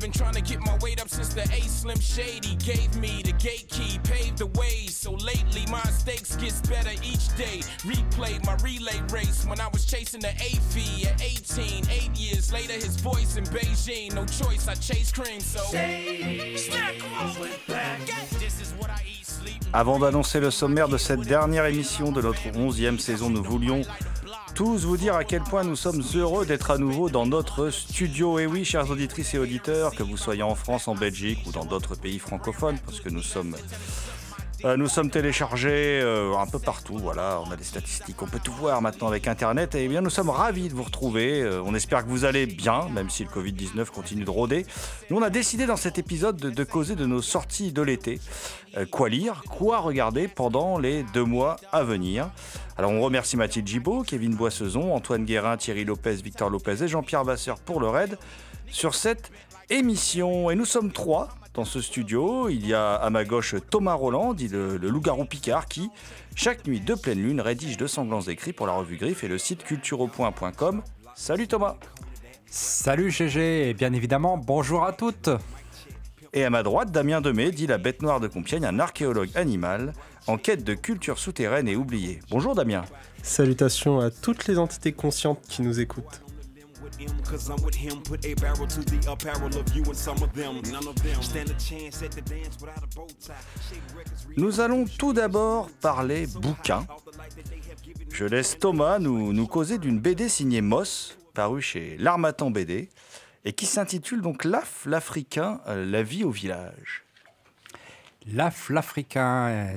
[0.00, 3.20] I've been trying to get my weight up since the A Slim Shady gave me
[3.22, 4.86] the gate key, paved the way.
[4.86, 7.60] So lately my stakes gets better each day.
[7.84, 11.90] Replayed my relay race when I was chasing the A fee at 18.
[11.90, 14.14] Eight years later, his voice in Beijing.
[14.14, 15.40] No choice, I chase cream.
[15.40, 16.70] So I eat.
[19.74, 23.82] Avant d'annoncer le sommaire de cette dernière émission de notre 11e saison, nous voulions
[24.54, 28.38] tous vous dire à quel point nous sommes heureux d'être à nouveau dans notre studio.
[28.38, 31.64] Et oui, chères auditrices et auditeurs, que vous soyez en France, en Belgique ou dans
[31.64, 33.56] d'autres pays francophones, parce que nous sommes,
[34.64, 36.98] euh, nous sommes téléchargés euh, un peu partout.
[36.98, 39.74] Voilà, on a des statistiques, on peut tout voir maintenant avec Internet.
[39.74, 41.40] Et bien, nous sommes ravis de vous retrouver.
[41.40, 44.66] Euh, on espère que vous allez bien, même si le Covid-19 continue de rôder.
[45.08, 48.20] Nous, on a décidé dans cet épisode de, causer de nos sorties de l'été.
[48.90, 52.30] Quoi lire, quoi regarder pendant les deux mois à venir.
[52.76, 57.24] Alors on remercie Mathilde Gibaud, Kevin Boissezon, Antoine Guérin, Thierry Lopez, Victor Lopez et Jean-Pierre
[57.24, 58.16] Vasseur pour le raid
[58.70, 59.32] sur cette
[59.70, 60.50] émission.
[60.50, 62.48] Et nous sommes trois dans ce studio.
[62.48, 65.90] Il y a à ma gauche Thomas Roland, dit le, le loup-garou Picard, qui,
[66.34, 69.38] chaque nuit de pleine lune, rédige de sanglants écrits pour la revue Griffe et le
[69.38, 70.82] site cultureau.com.
[71.14, 71.76] Salut Thomas
[72.46, 75.30] Salut GG et bien évidemment bonjour à toutes.
[76.32, 79.92] Et à ma droite, Damien Demey, dit la bête noire de Compiègne, un archéologue animal
[80.26, 82.20] en quête de culture souterraine et oubliée.
[82.30, 82.84] Bonjour Damien.
[83.22, 86.22] Salutations à toutes les entités conscientes qui nous écoutent.
[87.24, 90.32] Cause I'm with him, put a barrel to the apparel of you and some of
[90.34, 90.60] them.
[90.70, 93.32] None of them stand a chance at the dance without a bow tie.
[93.70, 96.86] Shake records, read Nous allons tout d'abord parler bouquins.
[98.12, 102.90] Je laisse Thomas nous, nous causer d'une BD signée Moss, parue chez L'Armatan BD,
[103.46, 107.04] et qui s'intitule donc L'Af, l'Africain, euh, la vie au village.
[108.30, 109.76] L'AF, l'Africain, euh,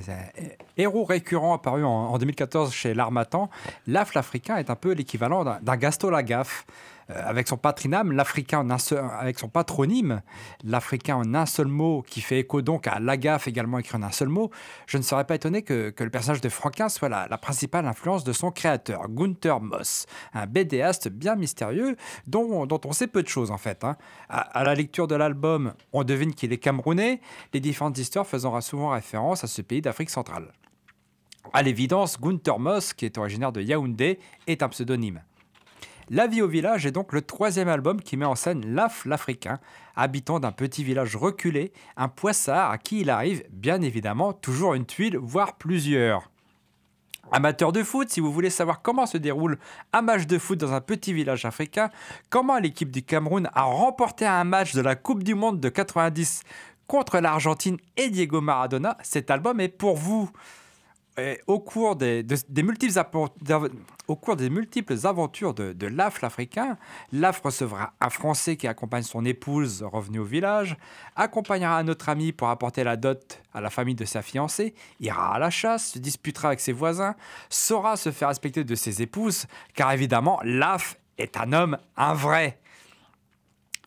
[0.76, 3.50] héros récurrent apparu en, en 2014 chez l'Armatan,
[3.88, 6.66] l'AF, l'Africain est un peu l'équivalent d'un- d'un Gaston Lagaffe.
[7.14, 7.60] Euh, avec son
[8.12, 8.68] l'Africain
[9.20, 10.22] avec son patronyme,
[10.64, 14.12] l'Africain en un seul mot, qui fait écho donc à Lagaffe également écrit en un
[14.12, 14.52] seul mot,
[14.88, 17.86] je ne serais pas étonné que, que le personnage de Franquin soit la, la principale
[17.88, 21.96] influence de son créateur, Gunther Moss, un BDaste bien mystérieux
[22.28, 23.84] dont, dont on sait peu de choses en fait.
[23.84, 23.98] hein.
[24.30, 27.22] À, à la lecture de l'album, on devine qu'il est camerounais,
[27.54, 30.52] les différentes histoires faisant souvent référence à ce pays d'Afrique centrale.
[31.52, 35.22] À l'évidence, Gunther Moss, qui est originaire de Yaoundé, est un pseudonyme.
[36.10, 39.60] La vie au village est donc le troisième album qui met en scène l'Af l'Africain,
[39.96, 44.86] habitant d'un petit village reculé, un poissard à qui il arrive, bien évidemment, toujours une
[44.86, 46.30] tuile, voire plusieurs.
[47.32, 49.58] Amateur de foot, si vous voulez savoir comment se déroule
[49.94, 51.90] un match de foot dans un petit village africain,
[52.30, 56.44] comment l'équipe du Cameroun a remporté un match de la Coupe du Monde de 90
[56.86, 60.30] contre l'Argentine et Diego Maradona, cet album est pour vous.
[61.48, 62.24] Au cours des
[64.50, 66.78] multiples aventures de, de Laf l'Africain,
[67.12, 70.76] Laf recevra un Français qui accompagne son épouse revenue au village,
[71.16, 75.36] accompagnera un autre ami pour apporter la dot à la famille de sa fiancée, ira
[75.36, 77.16] à la chasse, se disputera avec ses voisins,
[77.50, 79.46] saura se faire respecter de ses épouses,
[79.76, 82.60] car évidemment, Laf est un homme, un vrai.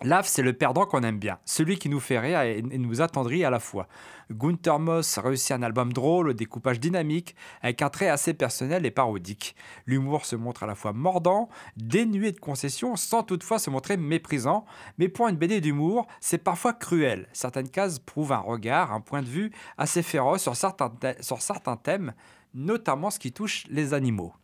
[0.02, 3.46] Laf, c'est le perdant qu'on aime bien, celui qui nous fait rire et, nous attendrit
[3.46, 3.88] à la fois.
[4.31, 8.90] Gunther Moss réussit un album drôle, au découpage dynamique, avec un trait assez personnel et
[8.90, 9.56] parodique.
[9.87, 11.48] L'humour se montre à la fois mordant,
[11.78, 14.66] dénué de concessions, sans toutefois se montrer méprisant.
[14.98, 17.26] Mais pour une BD d'humour, c'est parfois cruel.
[17.32, 21.76] Certaines cases prouvent un regard, un point de vue assez féroce sur certains, sur certains
[21.76, 22.12] thèmes,
[22.52, 24.34] notamment ce qui touche les animaux.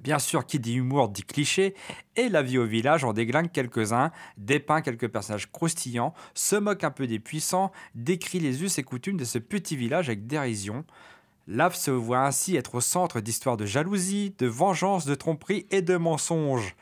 [0.00, 1.74] Bien sûr, qui dit humour dit cliché,
[2.16, 6.90] et la vie au village en déglingue quelques-uns, dépeint quelques personnages croustillants, se moque un
[6.90, 10.84] peu des puissants, décrit les us et coutumes de ce petit village avec dérision.
[11.48, 15.80] Lave se voit ainsi être au centre d'histoires de jalousie, de vengeance, de tromperie et
[15.80, 16.74] de mensonges.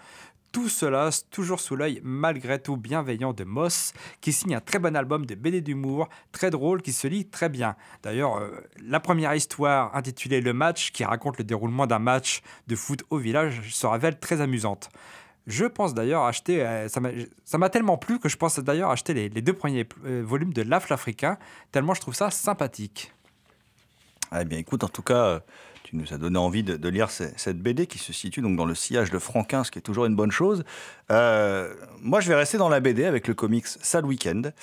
[0.55, 4.95] Tout cela toujours sous l'œil malgré tout bienveillant de Moss, qui signe un très bon
[4.95, 7.75] album de BD d'humour, très drôle, qui se lit très bien.
[8.05, 12.77] D'ailleurs, euh, la première histoire intitulée Le match, qui raconte le déroulement d'un match de
[12.77, 14.91] foot au village, se révèle très amusante.
[15.49, 17.01] Je pense d'ailleurs acheter, euh, ça
[17.59, 20.93] m'a- tellement plu que je pense d'ailleurs acheter les, deux premiers euh, volumes de L'Afle
[20.93, 21.37] africain,
[21.73, 23.13] tellement je trouve ça sympathique.
[24.39, 25.41] Eh bien, écoute, en tout cas,
[25.85, 28.65] tu nous as donné envie de, lire ce- cette BD qui se situe donc dans
[28.65, 30.65] le sillage de Franquin, ce qui est toujours une bonne chose.
[31.11, 34.55] Euh, moi, je vais rester dans la BD avec le comics Sad Weekend,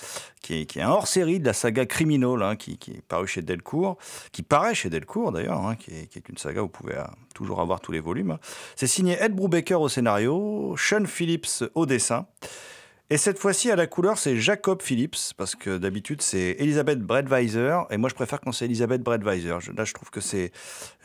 [0.42, 3.44] qui est, qui est un hors-série de la saga Criminal, hein, qui, est paru chez
[3.44, 3.98] Delcourt,
[4.32, 6.96] qui paraît chez Delcourt d'ailleurs, hein, qui, est, qui est une saga où vous pouvez
[6.98, 7.04] euh,
[7.36, 8.38] toujours avoir tous les volumes.
[8.76, 12.26] C'est signé Ed Brubaker au scénario, Sean Phillips au dessin.
[13.12, 17.80] Et cette fois-ci, à la couleur, c'est Jacob Phillips, parce que d'habitude, c'est Elisabeth Breadweiser,
[17.90, 19.58] et moi, je préfère quand c'est Elisabeth Breadweiser.
[19.60, 20.54] Je- Là, je trouve que c'est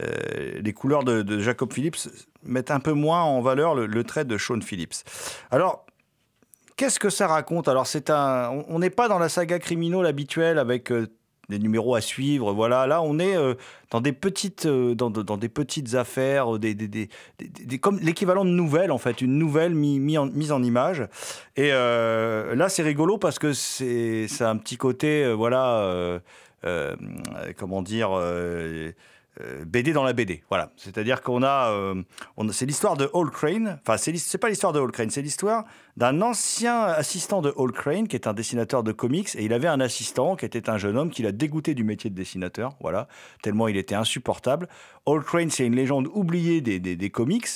[0.00, 2.08] euh, les couleurs de, Jacob Phillips
[2.44, 4.94] mettent un peu moins en valeur le, trait de Sean Phillips.
[5.50, 5.84] Alors,
[6.76, 7.66] qu'est-ce que ça raconte?
[7.66, 11.08] Alors, c'est un, on n'est pas dans la saga criminelle habituelle avec euh,
[11.48, 12.52] des numéros à suivre.
[12.52, 13.54] Voilà, là, on est euh,
[13.90, 17.08] dans des petites, euh, dans, de- dans des petites affaires, euh, des, des- des-
[17.38, 21.06] des- comme l'équivalent de nouvelles en fait, une nouvelle mis, mis en, mise en image.
[21.56, 26.20] Et là, c'est rigolo parce que c'est, c'est un petit côté, voilà,
[27.56, 28.10] comment dire.
[29.40, 30.72] Euh, BD dans la BD, voilà.
[30.76, 32.02] C'est-à-dire qu'on a, euh,
[32.52, 33.78] c'est l'histoire de Hall Crane.
[33.82, 35.64] Enfin, c'est, c'est pas l'histoire de Hall Crane, c'est l'histoire
[35.96, 39.68] d'un ancien assistant de Hall Crane qui est un dessinateur de comics et il avait
[39.68, 43.08] un assistant qui était un jeune homme qui l'a dégoûté du métier de dessinateur, voilà,
[43.42, 44.68] tellement il était insupportable.
[45.06, 47.46] Hall Crane, c'est une légende oubliée des, des- comics.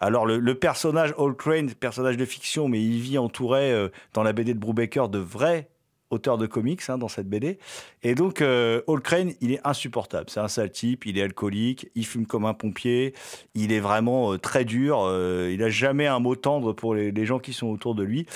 [0.00, 4.22] Alors le, le personnage Hall Crane, personnage de fiction, mais il vit entouré euh, dans
[4.22, 5.68] la BD de Brubaker de vrais
[6.10, 7.58] auteurs de comics hein, dans cette BD.
[8.02, 10.26] Et donc euh, Crane, il est insupportable.
[10.28, 13.14] C'est un sale type, il est alcoolique, il fume comme un pompier,
[13.54, 17.26] il est vraiment euh, très dur, euh, il a jamais un mot tendre pour les
[17.26, 18.26] gens qui sont autour de lui.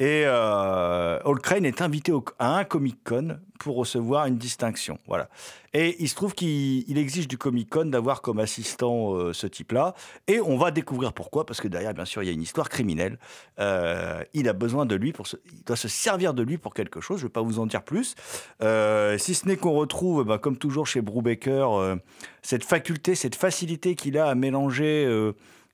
[0.00, 4.98] Et euh, Crane est invité à un Comic Con pour recevoir une distinction.
[5.06, 5.28] Voilà.
[5.74, 9.46] Et il se trouve qu'il il exige du Comic Con d'avoir comme assistant euh, ce
[9.46, 9.94] type-là.
[10.26, 12.70] Et on va découvrir pourquoi, parce que derrière, bien sûr, il y a une histoire
[12.70, 13.18] criminelle.
[13.58, 17.02] Euh, il a besoin de lui pour il doit se servir de lui pour quelque
[17.02, 17.18] chose.
[17.18, 18.14] Je ne vais pas vous en dire plus.
[18.62, 21.98] Euh, si ce n'est qu'on retrouve, ben, comme toujours chez Brubaker,
[22.40, 25.32] cette faculté, cette facilité qu'il a à mélanger.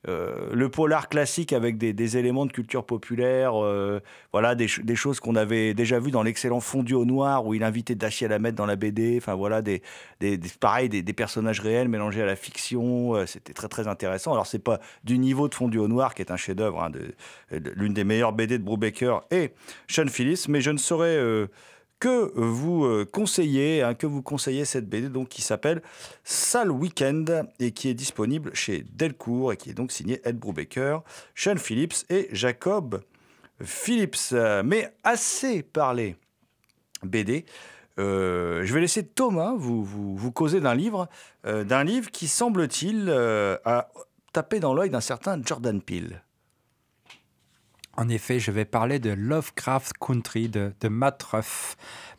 [0.09, 4.01] Euh, le polar classique avec des, éléments de culture populaire, euh,
[4.33, 7.55] voilà, des, ch- des choses qu'on avait déjà vues dans l'excellent Fondu au noir où
[7.55, 9.83] il invitait Dacier à la mettre dans la BD, enfin voilà, des,
[10.21, 14.33] des, pareil, des, personnages réels mélangés à la fiction, euh, c'était très très intéressant.
[14.33, 16.93] Alors c'est pas du niveau de Fondu au noir qui est un chef-d'œuvre, hein,
[17.51, 19.51] l'une des meilleures BD de Brubaker et
[19.89, 21.19] Sean Phillips, mais je ne saurais
[21.99, 25.83] que vous euh, conseiller, hein, que vous conseillez cette BD donc qui s'appelle
[26.25, 30.99] Sale Weekend et qui est disponible chez Delcourt et qui est donc signé Ed Brubaker,
[31.35, 33.03] Sean Phillips et Jacob
[33.63, 34.35] Phillips.
[34.65, 36.17] Mais assez parlé
[37.03, 37.45] BD.
[37.99, 41.09] euh, je vais laisser Thomas vous, causer d'un livre,
[41.47, 43.89] euh, d'un livre qui semble-t-il a
[44.33, 46.23] tapé dans l'œil d'un certain Jordan Peele.
[47.99, 51.77] En effet, je vais parler de Lovecraft Country de, de Matt Ruff.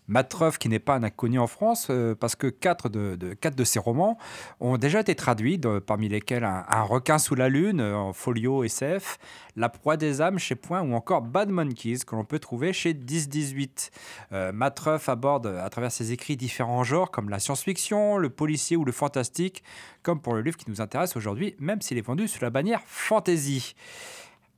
[0.07, 3.77] Matt Ruff, qui n'est pas un inconnu en France, euh, parce que quatre de, ses
[3.77, 4.17] romans
[4.59, 8.63] ont déjà été traduits, parmi lesquels un, Un requin sous la lune euh, en folio
[8.63, 9.19] SF,
[9.55, 12.93] La proie des âmes chez Point ou encore Bad Monkeys que l'on peut trouver chez
[12.93, 13.91] 1018.
[14.31, 18.77] Euh, Matt Ruff aborde à travers ses écrits différents genres comme la science-fiction, le policier
[18.77, 19.61] ou le fantastique,
[20.03, 22.81] comme pour le livre qui nous intéresse aujourd'hui, même s'il est vendu sous la bannière
[22.85, 23.75] fantasy.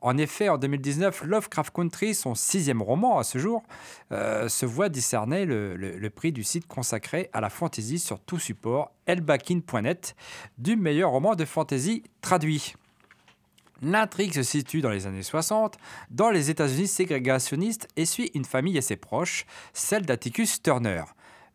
[0.02, 3.64] En effet, en 2019, Lovecraft Country, son sixième roman à ce jour,
[4.12, 8.92] euh, se voit le- le prix du site consacré à la fantasy sur tout support,
[9.08, 10.16] elbakin.net,
[10.58, 12.76] du meilleur roman de fantasy traduit.
[13.82, 15.78] L'intrigue se situe dans les années 60,
[16.10, 21.04] dans les États-Unis ségrégationnistes, et suit une famille assez proche, celle d'Atticus Turner.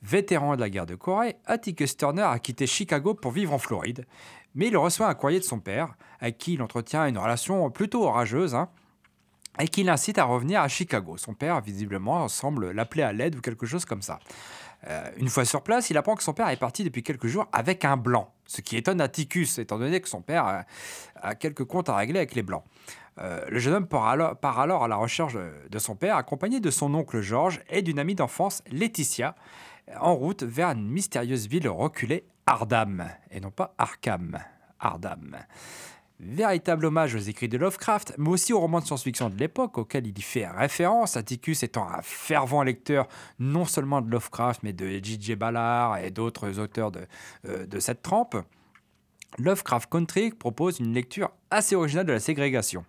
[0.02, 4.06] Vétéran de la guerre de Corée, Atticus Turner a quitté Chicago pour vivre en Floride,
[4.54, 8.04] mais il reçoit un courrier de son père, avec qui il entretient une relation plutôt
[8.04, 8.68] orageuse, hein,
[9.60, 11.16] et qui l'incite à revenir à Chicago.
[11.16, 14.18] Son père, visiblement, semble l'appeler à l'aide ou quelque chose comme ça.
[14.88, 17.46] Euh, une fois sur place, il apprend que son père est parti depuis quelques jours
[17.52, 20.64] avec un blanc, ce qui étonne Atticus, étant donné que son père
[21.22, 22.64] a quelques comptes à régler avec les blancs.
[23.20, 26.92] Euh, le jeune homme part alors, à la recherche de son père, accompagné de son
[26.94, 29.36] oncle George et d'une amie d'enfance, Laetitia,
[30.00, 34.38] en route vers une mystérieuse ville reculée, Ardam, et non pas Arkham,
[34.78, 35.36] Ardam.
[36.20, 40.06] Véritable hommage aux écrits de Lovecraft, mais aussi aux romans de science-fiction de l'époque auxquels
[40.06, 44.88] il y fait référence, Atticus étant un fervent lecteur non seulement de Lovecraft, mais de
[44.88, 45.34] J.J.
[45.34, 46.92] Ballard et d'autres auteurs
[47.46, 48.36] euh, de cette trempe.
[49.38, 52.84] Lovecraft Country propose une lecture assez originale de la ségrégation.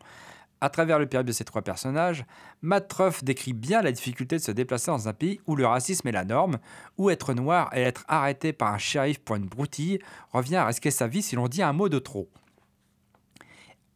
[0.65, 2.25] À travers le périple de ces trois personnages,
[2.63, 2.91] Matt
[3.21, 6.25] décrit bien la difficulté de se déplacer dans un pays où le racisme est la
[6.25, 6.57] norme,
[6.97, 9.99] où être noir et être arrêté par un shérif pour une broutille
[10.33, 12.31] revient à risquer sa vie si l'on dit un mot de trop.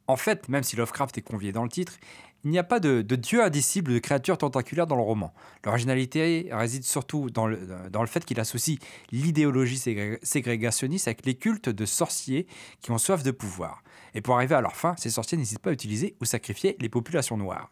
[0.05, 1.93] En fait, même si Lovecraft est convié dans le titre,
[2.43, 5.33] il n'y a pas de, dieu indicible, de créature tentaculaire dans le roman.
[5.65, 7.57] L'originalité réside surtout dans le,
[8.05, 8.77] fait qu'il associe
[9.11, 12.45] l'idéologie ségré- ségrégationniste avec les cultes de sorciers
[12.79, 13.81] qui ont soif de pouvoir.
[14.13, 16.89] Et pour arriver à leur fin, ces sorciers n'hésitent pas à utiliser ou sacrifier les
[16.89, 17.69] populations noires.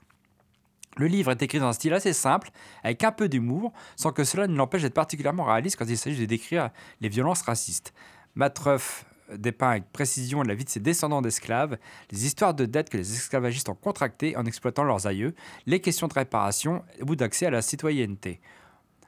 [0.98, 2.50] Le livre est écrit dans un style assez simple,
[2.84, 6.20] avec un peu d'humour, sans que cela ne l'empêche d'être particulièrement réaliste quand il s'agit
[6.20, 7.94] de décrire les violences racistes.
[8.36, 11.78] Matt Ruff dépeint avec précision la vie de ses descendants d'esclaves,
[12.12, 16.08] les histoires de dettes que les esclavagistes ont contractées en exploitant leurs aïeux, les questions
[16.08, 18.40] de réparation ou d'accès à la citoyenneté.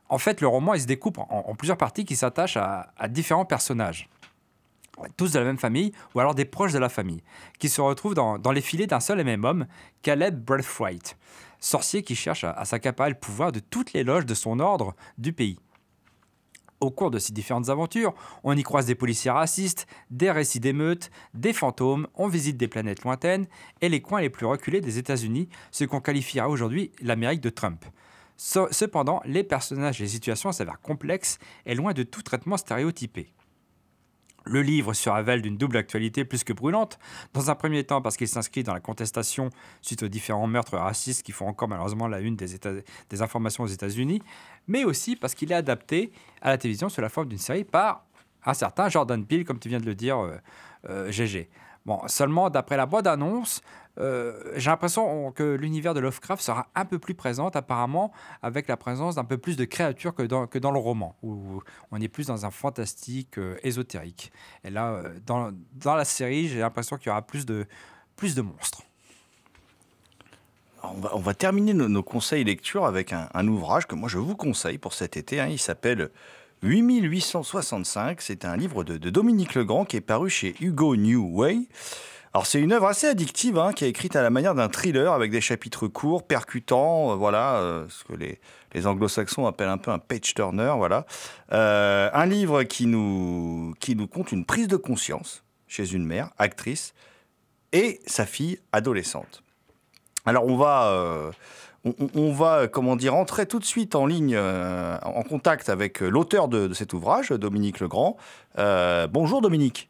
[0.10, 4.10] En fait, le roman se découpe en, plusieurs parties qui s'attachent à différents personnages,
[5.18, 7.24] tous de la même famille ou alors des proches de la famille,
[7.60, 9.66] qui se retrouvent dans, les filets d'un seul et même homme,
[10.02, 11.18] Caleb Braithwaite,
[11.60, 14.96] sorcier qui cherche à, à s'accaparer le pouvoir de toutes les loges de son ordre
[15.18, 15.60] du pays.
[16.80, 18.14] Au cours de ces différentes aventures,
[18.46, 23.04] on y croise des policiers racistes, des récits d'émeutes, des fantômes, on visite des planètes
[23.04, 23.48] lointaines
[23.82, 27.84] et les coins les plus reculés des États-Unis, ce qu'on qualifiera aujourd'hui l'Amérique de Trump.
[28.38, 33.34] Ce- Cependant, les personnages et les situations s'avèrent complexes et loin de tout traitement stéréotypé.
[34.46, 37.00] Le livre se révèle d'une double actualité plus que brûlante.
[37.34, 39.50] Dans un premier temps, parce qu'il s'inscrit dans la contestation
[39.82, 44.22] suite aux différents meurtres racistes qui font encore malheureusement la une des, informations aux États-Unis,
[44.68, 48.06] mais aussi parce qu'il est adapté à la télévision sous la forme d'une série par
[48.46, 50.38] un certain Jordan Peele, comme tu viens de le dire, euh,
[50.90, 51.50] euh, GG.
[51.86, 53.89] Bon, seulement d'après la boîte d'annonce, euh,
[54.56, 59.16] j'ai l'impression que l'univers de Lovecraft sera un peu plus présent apparemment avec la présence
[59.16, 62.52] d'un peu plus de créatures que dans, le roman, où on est plus dans un
[62.52, 64.32] fantastique euh, ésotérique.
[64.64, 67.66] Et là, euh, dans, la série, j'ai l'impression qu'il y aura plus de,
[68.42, 68.84] monstres.
[70.84, 74.36] On va, terminer nos, nos conseils lecture avec un, un ouvrage que moi je vous
[74.36, 75.42] conseille pour cet été.
[75.42, 75.48] hein.
[75.48, 76.10] Il s'appelle
[76.64, 78.22] 8865.
[78.22, 81.68] C'est un livre de, de Dominique Legrand qui est paru chez Hugo New Way.
[82.34, 85.14] Alors c'est une œuvre assez addictive hein, qui est écrite à la manière d'un thriller
[85.14, 88.40] avec des chapitres courts, percutants, euh, voilà, euh, ce que les,
[88.86, 91.06] anglo-saxons appellent un peu un page turner, voilà.
[91.54, 96.30] Euh, un livre qui nous, qui nous compte une prise de conscience chez une mère,
[96.38, 96.94] actrice,
[97.72, 99.44] et sa fille adolescente.
[100.26, 101.32] Alors on va,
[101.86, 106.48] on, on- va, comment dire, entrer tout de suite en ligne, en contact avec l'auteur
[106.48, 108.18] de, de cet ouvrage, Dominique Legrand.
[108.56, 109.90] Bonjour Dominique.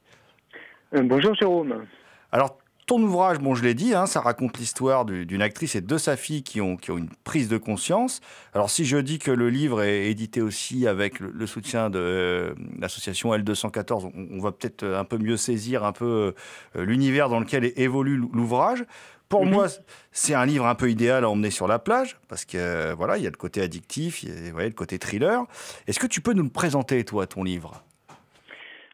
[0.92, 1.86] Bonjour Jérôme.
[2.32, 5.82] Alors ton ouvrage, bon je l'ai dit, hein, ça raconte l'histoire du- d'une actrice et
[5.82, 8.20] de sa fille qui ont, qui ont une prise de conscience.
[8.54, 12.00] Alors si je dis que le livre est édité aussi avec le, le soutien de
[12.00, 16.34] euh, l'association L214, on, on va peut-être un peu mieux saisir un peu
[16.76, 18.84] euh, l'univers dans lequel évolue l'ouvrage.
[19.28, 19.52] Pour Mhm.
[19.52, 19.68] moi,
[20.12, 23.18] c'est un livre un peu idéal à emmener sur la plage parce que euh, voilà,
[23.20, 25.44] il y a le côté addictif, il y a vous voyez, le côté thriller.
[25.86, 27.84] Est-ce que tu peux nous le présenter toi, ton livre?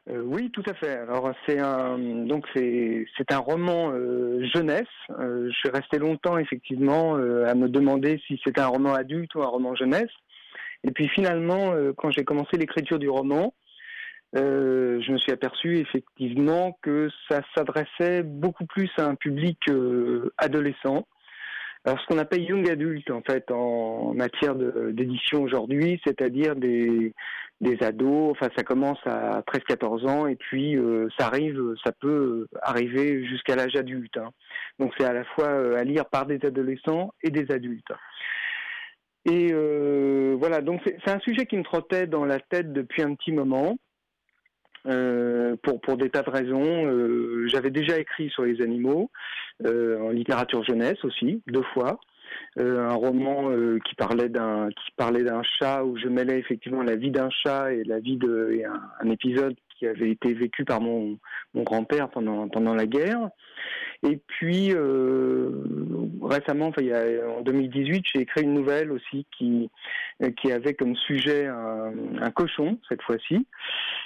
[0.07, 0.97] Euh, oui, tout à fait.
[0.97, 4.83] Alors c'est un donc c'est c'est un roman euh, jeunesse.
[5.19, 9.41] Euh, je suis resté longtemps effectivement à me demander si c'était un roman adulte ou
[9.41, 10.11] un roman jeunesse.
[10.83, 13.55] Et puis finalement, quand j'ai commencé l'écriture du roman,
[14.33, 19.57] je me suis aperçu effectivement que ça s'adressait beaucoup plus à un public
[20.37, 21.07] adolescent.
[21.85, 27.13] Alors ce qu'on appelle young adult en fait en matière d'édition aujourd'hui, c'est-à-dire des,
[27.61, 32.47] des ados, enfin ça commence à 13-14 ans et puis euh, ça arrive, ça peut
[32.61, 34.17] arriver jusqu'à l'âge adulte.
[34.17, 34.31] hein.
[34.79, 37.93] Donc c'est à la fois euh, à lire par des adolescents et des adultes.
[39.25, 43.15] Et euh, voilà, donc c'est un sujet qui me trottait dans la tête depuis un
[43.15, 43.77] petit moment.
[44.87, 46.85] Euh, pour, des tas de raisons.
[46.85, 49.09] Euh, J'avais déjà écrit sur les animaux,
[49.65, 51.99] euh, en littérature jeunesse aussi, deux fois.
[52.57, 53.49] Un roman
[53.85, 57.71] qui parlait d'un qui parlait d'un chat où je mêlais effectivement la vie d'un chat
[57.71, 61.17] et la vie de et un, un épisode qui avait été vécu par mon,
[61.53, 63.29] mon grand-père pendant pendant la guerre.
[64.05, 65.49] Et puis euh,
[66.21, 69.69] récemment, en 2018, j'ai écrit une nouvelle aussi qui
[70.21, 73.47] euh, qui avait comme sujet un, cochon cette fois-ci.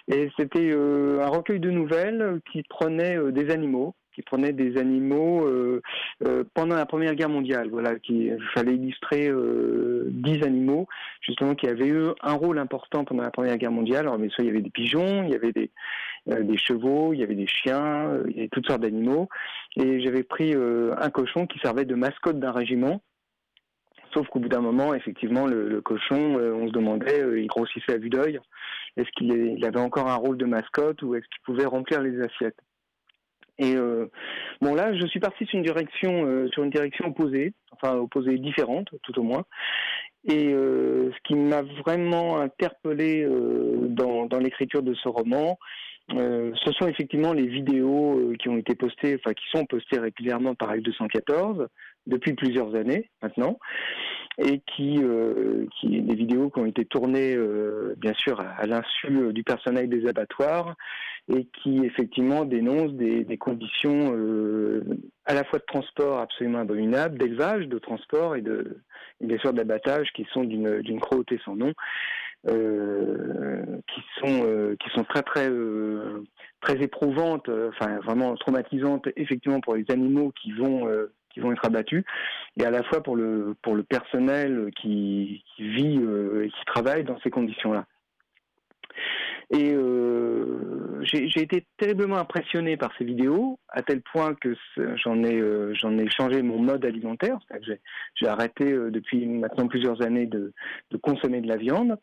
[0.07, 5.47] Et c'était euh, un recueil de nouvelles qui prenait des animaux, qui prenait des animaux
[5.47, 5.81] euh,
[6.25, 7.69] euh, pendant la Première Guerre mondiale.
[7.69, 10.87] Voilà, qui fallait illustrer euh, dix animaux
[11.21, 14.07] justement qui avaient eu un rôle important pendant la Première Guerre mondiale.
[14.07, 17.23] Alors bien sûr, il y avait des pigeons, il y avait des chevaux, il y
[17.23, 19.29] avait des chiens, il y avait toutes sortes d'animaux.
[19.77, 23.01] Et j'avais pris un cochon qui servait de mascotte d'un régiment.
[24.13, 28.09] Sauf qu'au bout d'un moment, effectivement, le, cochon, on se demandait, il grossissait à vue
[28.09, 28.39] d'œil.
[28.97, 32.59] Est-ce qu'il avait encore un rôle de mascotte ou est-ce qu'il pouvait remplir les assiettes
[33.59, 34.07] Et euh,
[34.61, 38.37] bon là, je suis parti sur une direction, euh, sur une direction opposée, enfin opposée
[38.37, 39.43] différente, tout au moins.
[40.25, 45.59] Et euh, ce qui m'a vraiment interpellé euh, dans, dans l'écriture de ce roman,
[46.13, 49.99] euh, ce sont effectivement les vidéos euh, qui ont été postées, enfin qui sont postées
[49.99, 51.67] régulièrement par L214
[52.07, 53.59] depuis plusieurs années maintenant,
[54.39, 59.07] et qui, euh, qui des vidéos qui ont été tournées euh, bien sûr à, l'insu
[59.07, 60.75] euh, du personnel des abattoirs
[61.31, 64.15] et qui effectivement dénoncent des, des conditions
[65.25, 68.79] à la fois de transport absolument abominables, d'élevage, de transport et de
[69.21, 71.73] bien sûr d'abattage qui sont d'une d'une cruauté sans nom
[72.45, 76.23] qui sont euh, qui sont très très euh,
[76.61, 81.51] très éprouvantes, euh, enfin vraiment traumatisantes effectivement pour les animaux qui vont euh, qui vont
[81.51, 82.03] être abattus
[82.57, 86.65] et à la fois pour le pour le personnel qui, qui vit euh, et qui
[86.65, 87.85] travaille dans ces conditions-là.
[89.51, 94.55] Et euh, j'ai été terriblement impressionné par ces vidéos, à tel point que
[95.03, 97.39] j'en ai, euh, j'en ai changé mon mode alimentaire.
[98.13, 100.53] J'ai arrêté euh, depuis maintenant plusieurs années de,
[100.91, 101.97] de consommer de la viande.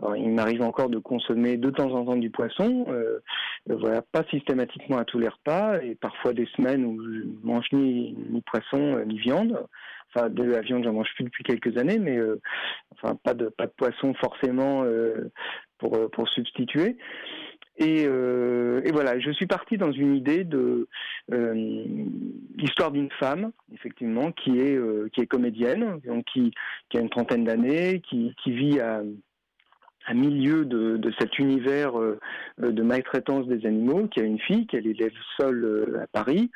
[0.00, 3.20] Alors, il m'arrive encore de consommer de temps en temps du poisson, euh,
[3.66, 8.14] voilà, pas systématiquement à tous les repas, et parfois des semaines où je mange ni,
[8.30, 9.66] ni poisson euh, ni viande.
[10.14, 12.38] Enfin, de la viande, j'en mange plus depuis quelques années, mais euh,
[12.92, 14.84] enfin pas de pas de poisson forcément
[15.82, 16.96] pour euh, pour substituer.
[17.78, 20.88] Et, euh, et voilà, je suis parti dans une idée de
[21.32, 21.54] euh,
[22.56, 24.78] l'histoire d'une femme, effectivement, qui est
[25.12, 26.52] qui est comédienne, donc qui
[26.94, 29.02] a une trentaine d'années, qui vit à
[30.14, 31.92] milieu de, cet univers
[32.58, 36.50] de maltraitance des animaux, qui a une fille qu'elle élève seule à Paris,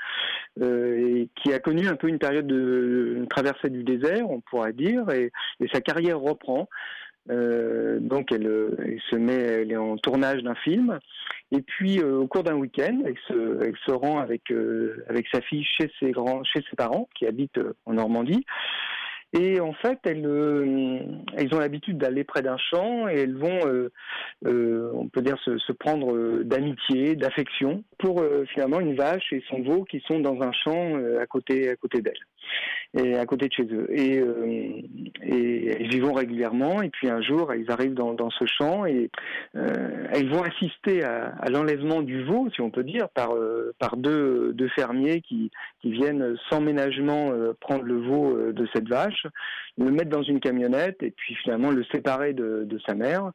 [0.60, 4.74] et qui a connu un peu une période de une traversée du désert, on pourrait
[4.74, 5.30] dire, et
[5.72, 6.68] sa carrière reprend.
[7.30, 10.98] Euh, donc elle, euh, elle se met, elle est en tournage d'un film,
[11.50, 14.42] et puis euh, au cours d'un week-end, elle se, rend avec
[15.08, 18.44] avec sa fille chez ses grands, chez ses parents qui habitent en Normandie.
[19.32, 23.58] Et en fait, elles, ont l'habitude d'aller près d'un champ et elles vont,
[24.44, 29.84] on peut dire, se, se prendre d'amitié, d'affection pour finalement une vache et son veau
[29.84, 32.14] qui sont dans un champ à côté, à côté d'elles
[32.96, 33.87] et à côté de chez eux.
[33.90, 34.82] Et, euh,
[35.22, 36.82] elles y régulièrement.
[36.82, 39.11] Et puis un jour, elles arrivent dans, ce champ et
[39.56, 43.96] euh, elles vont assister à, l'enlèvement du veau, si on peut dire, par, euh, par
[43.96, 45.50] deux, fermiers qui,
[45.85, 49.24] viennent sans ménagement euh, prendre le veau de cette vache,
[49.78, 53.30] le mettre dans une camionnette et puis finalement le séparer de, sa mère.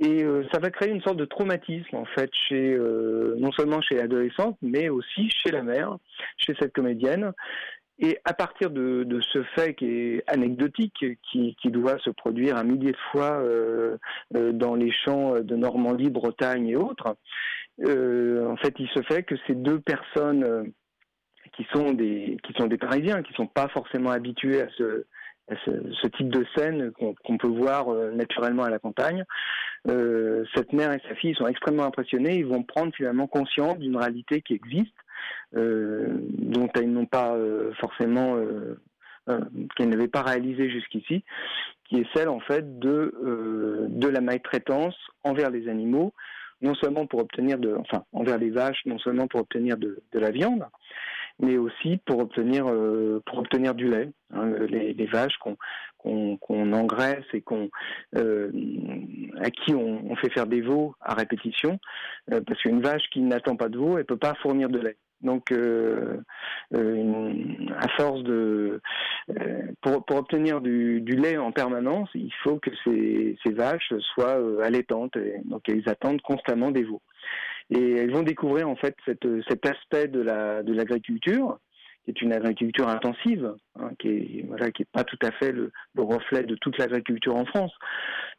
[0.00, 4.88] Et ça va créer une sorte de traumatisme en fait non seulement chez l'adolescente, mais
[4.88, 5.98] aussi chez la mère,
[6.38, 7.32] chez cette comédienne.
[8.00, 12.92] Et à partir de, ce fait qui est anecdotique, qui, doit se produire un millier
[12.92, 13.96] de fois euh,
[14.36, 17.16] euh, dans les champs de Normandie, Bretagne et autres,
[17.86, 20.72] euh, en fait, il se fait que ces deux personnes
[21.56, 26.28] qui sont des qui sont des Parisiens, qui sont pas forcément habitués à ce type
[26.28, 29.24] de scène qu'on peut voir naturellement à la campagne.
[29.86, 32.36] Cette mère et sa fille sont extrêmement impressionnés.
[32.36, 34.94] Ils vont prendre finalement conscience d'une réalité qui existe,
[35.52, 38.80] dont elles n'ont pas euh, forcément, euh,
[39.28, 39.40] euh,
[39.76, 41.24] qu'elles n'avaient pas réalisé jusqu'ici,
[41.88, 46.12] qui est celle en fait de euh, de la maltraitance envers les animaux,
[46.60, 50.30] non seulement pour obtenir de, enfin envers les vaches, non seulement pour obtenir de, la
[50.30, 50.66] viande,
[51.40, 54.10] mais aussi pour obtenir euh, pour obtenir du lait.
[54.34, 54.50] hein.
[54.68, 55.56] les, vaches qu'on
[56.38, 57.70] qu'on engraisse et qu'on
[58.16, 58.50] euh,
[59.40, 61.78] à qui on, fait faire des veaux à répétition,
[62.32, 64.96] euh, parce qu'une vache qui n'attend pas de veau, elle peut pas fournir de lait.
[65.20, 66.18] Donc, euh,
[66.74, 67.44] euh,
[67.76, 68.80] à force de,
[69.30, 74.38] euh, pour, pour obtenir du, lait en permanence, il faut que ces, ces vaches soient
[74.62, 75.18] allaitantes.
[75.44, 77.02] Donc, elles attendent constamment des veaux.
[77.70, 81.58] Et elles vont découvrir en fait cette, cet aspect de la l'agriculture,
[82.04, 86.02] qui est une agriculture intensive, hein, qui est voilà, pas tout à fait le, le
[86.02, 87.72] reflet de toute l'agriculture en France,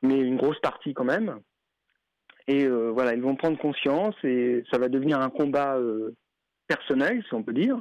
[0.01, 1.39] mais une grosse partie quand même.
[2.47, 5.77] Et voilà, ils vont prendre conscience et ça va devenir un combat
[6.69, 7.77] personnel, si on peut dire,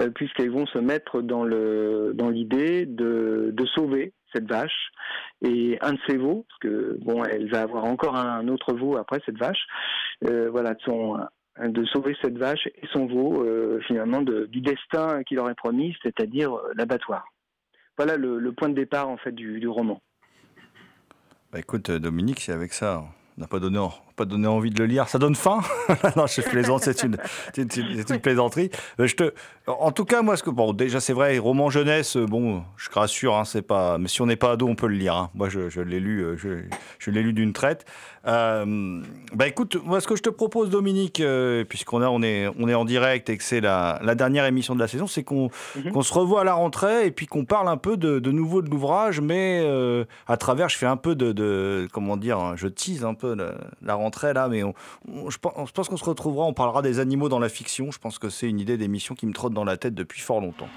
[0.00, 4.90] euh, puisqu'elles vont se mettre dans le dans l'idée de, sauver cette vache
[5.42, 8.96] et un de ses veaux, parce que bon, elle va avoir encore un autre veau
[8.96, 9.62] après cette vache,
[10.24, 11.18] euh, voilà, de, son,
[11.62, 16.52] de sauver cette vache et son veau euh, finalement du destin qu'il est promis, c'est-à-dire
[16.74, 17.26] l'abattoir.
[17.98, 20.00] Voilà le, point de départ en fait du, roman.
[21.52, 23.04] Bah écoute, Dominique, c'est avec ça.
[23.38, 23.78] N'a pas donné,
[24.16, 25.08] pas donné envie de le lire.
[25.08, 25.60] Ça donne faim?
[26.16, 27.18] Non, je plaisante, c'est une,
[27.54, 28.70] c'est une, plaisanterie.
[28.98, 29.34] Euh, Je te,
[29.66, 32.88] en tout cas, moi, ce que, bon, déjà, c'est vrai, roman jeunesse, euh, bon, je
[32.88, 35.14] te rassure, hein, c'est pas, mais si on n'est pas ado, on peut le lire.
[35.14, 35.30] hein.
[35.34, 36.36] Moi, je, l'ai lu, euh,
[36.98, 37.84] je l'ai lu d'une traite.
[38.26, 39.00] Euh,
[39.34, 42.68] bah écoute, moi, ce que je te propose, Dominique, euh, puisqu'on a, on est, on
[42.68, 45.48] est en direct et que c'est la, la dernière émission de la saison, c'est qu'on
[45.76, 45.92] Mhm.
[45.92, 48.62] qu'on se revoit à la rentrée et puis qu'on parle un peu de, de nouveau
[48.62, 52.54] de l'ouvrage, mais euh, à travers, je fais un peu de, de- comment dire, hein,
[52.56, 54.74] je tease un peu la, la rentrée là, mais on,
[55.08, 57.90] on- je pense, je pense qu'on se retrouvera, on parlera des animaux dans la fiction.
[57.90, 60.40] Je pense que c'est une idée d'émission qui me trotte dans la tête depuis fort
[60.40, 60.68] longtemps.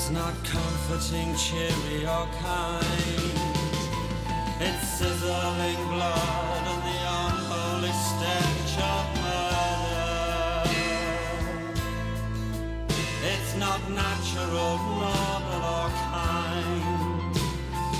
[0.00, 3.36] It's not comforting, cheery, or kind.
[4.58, 10.72] It's sizzling blood and the unholy stench of murder.
[13.30, 17.34] It's not natural, normal, or kind.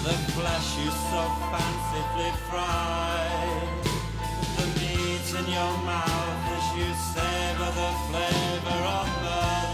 [0.03, 3.29] The flesh you so fancifully fry.
[4.57, 9.70] The meat in your mouth as you savor the flavor of murder.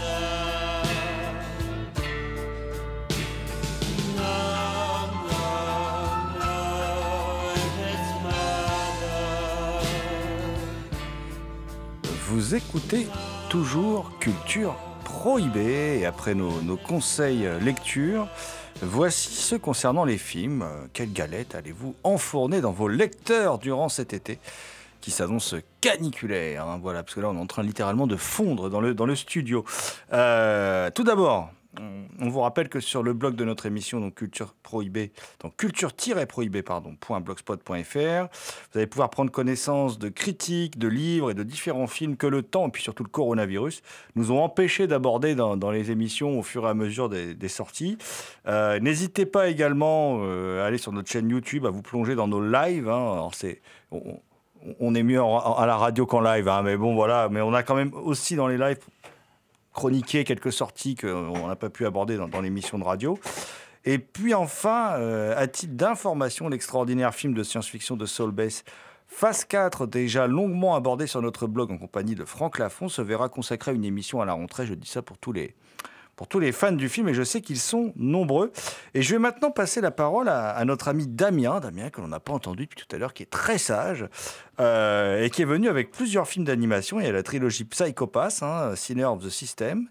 [12.37, 13.07] Vous écoutez
[13.49, 15.97] toujours culture prohibée.
[16.01, 18.27] Et après nos, conseils euh, lecture,
[18.83, 20.61] voici ceux concernant les films.
[20.61, 24.37] Euh, Quelle galette allez-vous enfourner dans vos lecteurs durant cet été
[25.01, 26.67] qui s'annonce caniculaire.
[26.67, 29.07] hein, voilà, parce que là, on est en train littéralement de fondre dans le, dans
[29.07, 29.65] le studio.
[30.13, 34.53] Euh, tout d'abord, on- vous rappelle que sur le blog de notre émission, donc Culture
[34.63, 35.11] Prohibée,
[35.41, 38.27] donc culture-prohibée, pardon, .blogspot.fr,
[38.73, 42.43] vous allez pouvoir prendre connaissance de critiques, de livres et de différents films que le
[42.43, 43.81] temps, et puis surtout le coronavirus,
[44.15, 47.97] nous ont empêché d'aborder dans, les émissions au fur et à mesure des, sorties.
[48.47, 52.27] Euh, N'hésitez pas également euh, à aller sur notre chaîne YouTube, à vous plonger dans
[52.27, 52.89] nos lives.
[52.89, 53.29] hein.
[54.79, 57.63] On, est mieux à la radio qu'en live, hein, mais bon voilà, mais on a
[57.63, 58.79] quand même aussi dans les lives
[59.77, 63.19] chroniqué quelques sorties qu'on n'a pas pu aborder dans, l'émission de radio.
[63.85, 68.63] Et puis enfin, euh, à titre d'information, l'extraordinaire film de science-fiction de Saul Bass,
[69.05, 73.29] Phase 4, déjà longuement abordé sur notre blog en compagnie de Franck Lafont, se verra
[73.29, 74.65] consacrer une émission à la rentrée.
[74.65, 75.53] Je dis ça pour tous les,
[76.17, 78.51] pour tous les fans du film et je sais qu'ils sont nombreux.
[78.95, 82.19] Et je vais maintenant passer la parole à, notre ami Damien, Damien que l'on n'a
[82.19, 84.05] pas entendu depuis tout à l'heure, qui est très sage
[84.59, 86.99] euh, et qui est venu avec plusieurs films d'animation.
[86.99, 88.73] Il y a la trilogie Psychopass, hein,
[89.05, 89.87] of the System,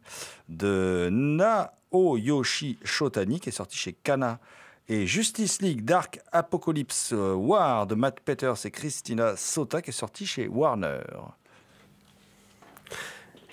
[0.48, 4.40] de Naoyoshi Shotani, qui est sorti chez Kana.
[4.88, 9.92] Et Justice League Dark Apocalypse euh, War de Matt Peters et Christina Sota, qui est
[9.92, 11.00] sorti chez Warner.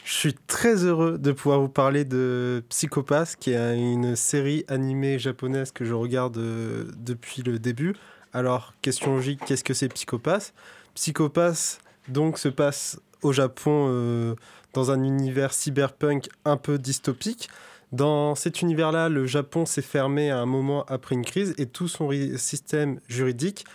[0.04, 5.18] Je suis très heureux de pouvoir vous parler de Psychopass, qui est une série animée
[5.18, 7.96] japonaise que je regarde euh, depuis le début.
[8.34, 10.54] Alors, question logique, qu'est-ce que c'est Psychopass
[10.94, 14.36] Psychopass, donc, se passe au Japon euh,
[14.74, 17.50] dans un univers cyberpunk un peu dystopique.
[17.94, 21.88] Dans cet univers-là, le Japon s'est fermé à un moment après une crise et tout
[21.88, 23.66] son système juridique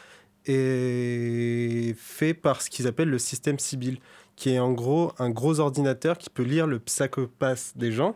[0.44, 3.98] est fait par ce qu'ils appellent le système Sibyl
[4.38, 8.14] qui est en gros un gros ordinateur qui peut lire le psychopath des gens.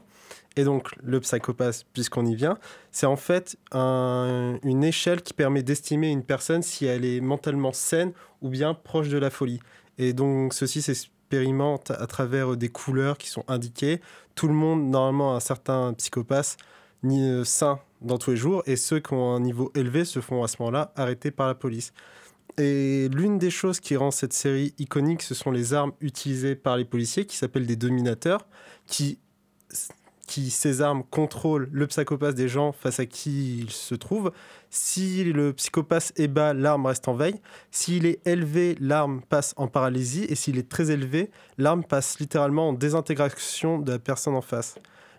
[0.55, 2.59] Et donc, le psychopath, puisqu'on y vient,
[2.93, 7.73] c'est en fait un- une échelle qui permet d'estimer une personne si elle est mentalement
[7.73, 9.61] saine ou bien proche de la folie.
[9.99, 14.01] Et donc, ceci s'expérimente à travers des couleurs qui sont indiquées.
[14.37, 16.57] Tout le monde, normalement, a un certain psychopathe
[17.03, 20.21] ni euh, sain dans tous les jours, et ceux qui ont un niveau élevé se
[20.21, 21.93] font à ce moment-là arrêter par la police.
[22.59, 26.77] Et l'une des choses qui rend cette série iconique, ce sont les armes utilisées par
[26.77, 28.47] les policiers, qui s'appellent des dominateurs,
[28.87, 29.19] qui,
[30.27, 34.33] qui ces armes contrôlent le psychopathe des gens face à qui il se trouve.
[34.71, 37.41] Si le psychopathe est bas, l'arme reste en veille.
[37.71, 40.25] S'il est élevé, l'arme passe en paralysie.
[40.29, 44.77] Et s'il est très élevé, l'arme passe littéralement en désintégration de la personne en face.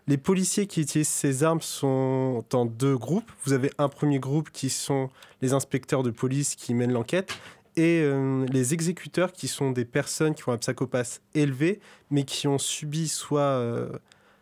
[0.07, 3.31] Les policiers qui utilisent ces armes sont en deux groupes.
[3.45, 5.09] Vous avez un premier groupe qui sont
[5.41, 7.31] les inspecteurs de police qui mènent l'enquête
[7.77, 11.79] et euh, les exécuteurs qui sont des personnes qui ont un psychopathe élevé
[12.11, 13.89] mais qui ont subi soit, euh,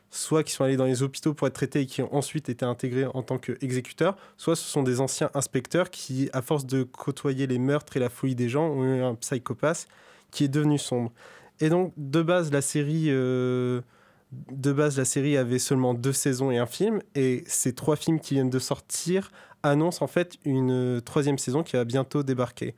[0.09, 2.65] soit qui sont allés dans les hôpitaux pour être traités et qui ont ensuite été
[2.65, 7.45] intégrés en tant qu'exécuteurs, soit ce sont des anciens inspecteurs qui, à force de côtoyer
[7.45, 9.87] les meurtres et la folie des gens, ont eu un psychopathe
[10.31, 11.11] qui est devenu sombre.
[11.59, 13.05] Et donc, de base, la série...
[13.09, 13.81] euh,
[14.31, 18.19] de base, la série avait seulement deux saisons et un film, et ces trois films
[18.19, 19.31] qui viennent de sortir
[19.63, 22.73] annoncent en fait une troisième saison qui va bientôt débarquer.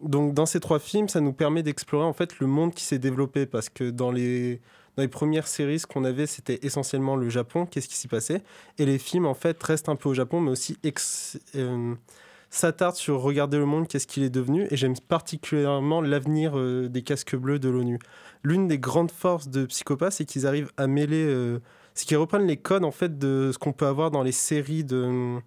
[0.00, 2.98] Donc, dans ces trois films, ça nous permet d'explorer en fait le monde qui s'est
[2.98, 4.60] développé, parce que dans les,
[4.96, 8.42] dans les premières séries, ce qu'on avait, c'était essentiellement le Japon, qu'est-ce qui s'y passait,
[8.78, 11.94] et les films en fait restent un peu au Japon, mais aussi ex- euh,
[12.50, 17.02] s'attardent sur regarder le monde, qu'est-ce qu'il est devenu, et j'aime particulièrement l'avenir euh, des
[17.02, 17.98] casques bleus de l'ONU
[18.42, 21.24] l'une des grandes forces de Psychopath, c'est qu'ils arrivent à mêler.
[21.24, 21.60] euh,
[21.94, 24.84] c'est qu'ils reprennent les codes en fait de ce qu'on peut avoir dans les séries
[24.84, 25.38] de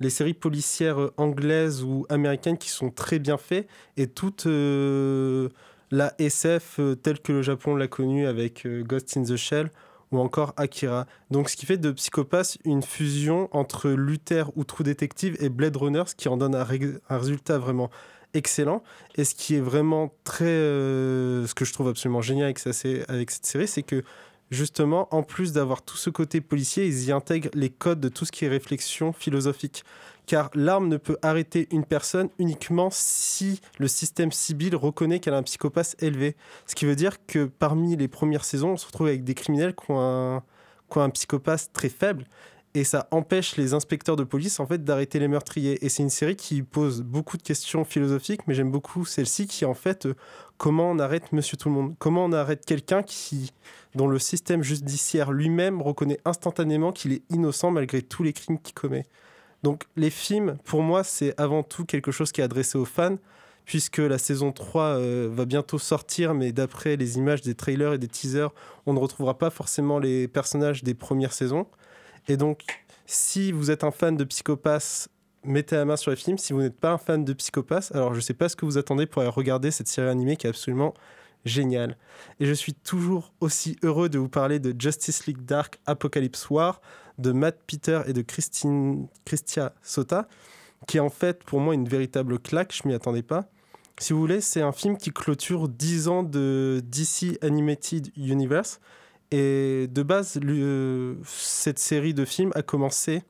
[0.00, 5.48] les séries policières euh, anglaises ou américaines qui sont très bien faites et toute euh,
[5.90, 9.70] la SF telle que le Japon l'a connue avec Ghost in the Shell
[10.12, 11.06] ou encore Akira.
[11.30, 15.76] Donc ce qui fait de Psychopath une fusion entre Luther ou True Detective et Blade
[15.76, 17.90] Runner, ce qui en donne un, ré- un résultat vraiment
[18.34, 18.82] excellent.
[19.16, 20.44] Et ce qui est vraiment très.
[20.44, 22.58] euh, ce que je trouve absolument génial avec
[23.30, 24.04] cette série, c'est que
[24.50, 28.24] justement, en plus d'avoir tout ce côté policier, ils y intègrent les codes de tout
[28.24, 29.84] ce qui est réflexion philosophique.
[30.26, 35.38] Car l'arme ne peut arrêter une personne uniquement si le système Sibyl reconnaît qu'elle a
[35.38, 36.36] un psychopathe élevé.
[36.66, 39.74] Ce qui veut dire que parmi les premières saisons, on se retrouve avec des criminels
[39.74, 40.42] qui ont un,
[40.88, 42.24] qui psychopathe très faible
[42.74, 45.84] et ça empêche les inspecteurs de police en fait d'arrêter les meurtriers.
[45.84, 49.64] Et c'est une série qui pose beaucoup de questions philosophiques, mais j'aime beaucoup celle-ci qui
[49.64, 50.14] en fait euh,
[50.56, 53.52] comment on arrête Monsieur Tout le Monde, comment on arrête quelqu'un qui
[53.94, 58.74] dont le système judiciaire lui-même reconnaît instantanément qu'il est innocent malgré tous les crimes qu'il
[58.74, 59.04] commet?
[59.62, 63.16] Donc les films, pour moi, c'est avant tout quelque chose qui est adressé aux fans,
[63.64, 67.98] puisque la saison 3 euh, va bientôt sortir, mais d'après les images des trailers et
[67.98, 68.50] des teasers,
[68.86, 71.66] on ne retrouvera pas forcément les personnages des premières saisons.
[72.28, 72.62] Et donc,
[73.06, 75.08] si vous êtes un fan de Psychopass,
[75.44, 76.38] mettez la main sur les films.
[76.38, 78.64] Si vous n'êtes pas un fan de Psychopass, alors je ne sais pas ce que
[78.64, 80.94] vous attendez pour aller regarder cette série animée qui est absolument
[81.44, 81.96] géniale.
[82.40, 86.80] Et je suis toujours aussi heureux de vous parler de Justice League Dark Apocalypse War
[87.18, 90.28] de Matt Peter et de Christine, Christia Sota,
[90.86, 93.48] qui est en fait pour moi une véritable claque, je m'y attendais pas.
[93.98, 98.80] Si vous voulez, c'est un film qui clôture 10 ans de DC Animated Universe.
[99.30, 100.38] Et de base,
[101.24, 103.22] cette série de films a commencé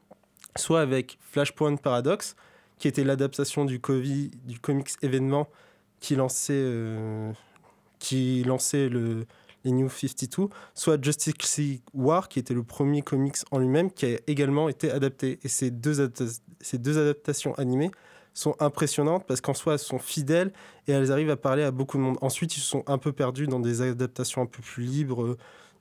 [0.57, 2.37] soit avec Flashpoint Paradox,
[2.79, 5.49] qui était l'adaptation du comics événement
[6.01, 7.33] qui lançait, euh,
[7.99, 9.27] qui lançait le,
[9.65, 14.07] les New 52, soit Justice League War, qui était le premier comics en lui-même, qui
[14.07, 15.39] a également été adapté.
[15.43, 16.11] Et ces deux,
[16.61, 17.91] ces deux adaptations animées
[18.35, 20.53] sont impressionnantes parce qu'en soi, elles sont fidèles
[20.87, 22.19] et elles arrivent à parler à beaucoup de monde.
[22.21, 25.37] Ensuite, ils se sont un peu perdus dans des adaptations un peu plus libres,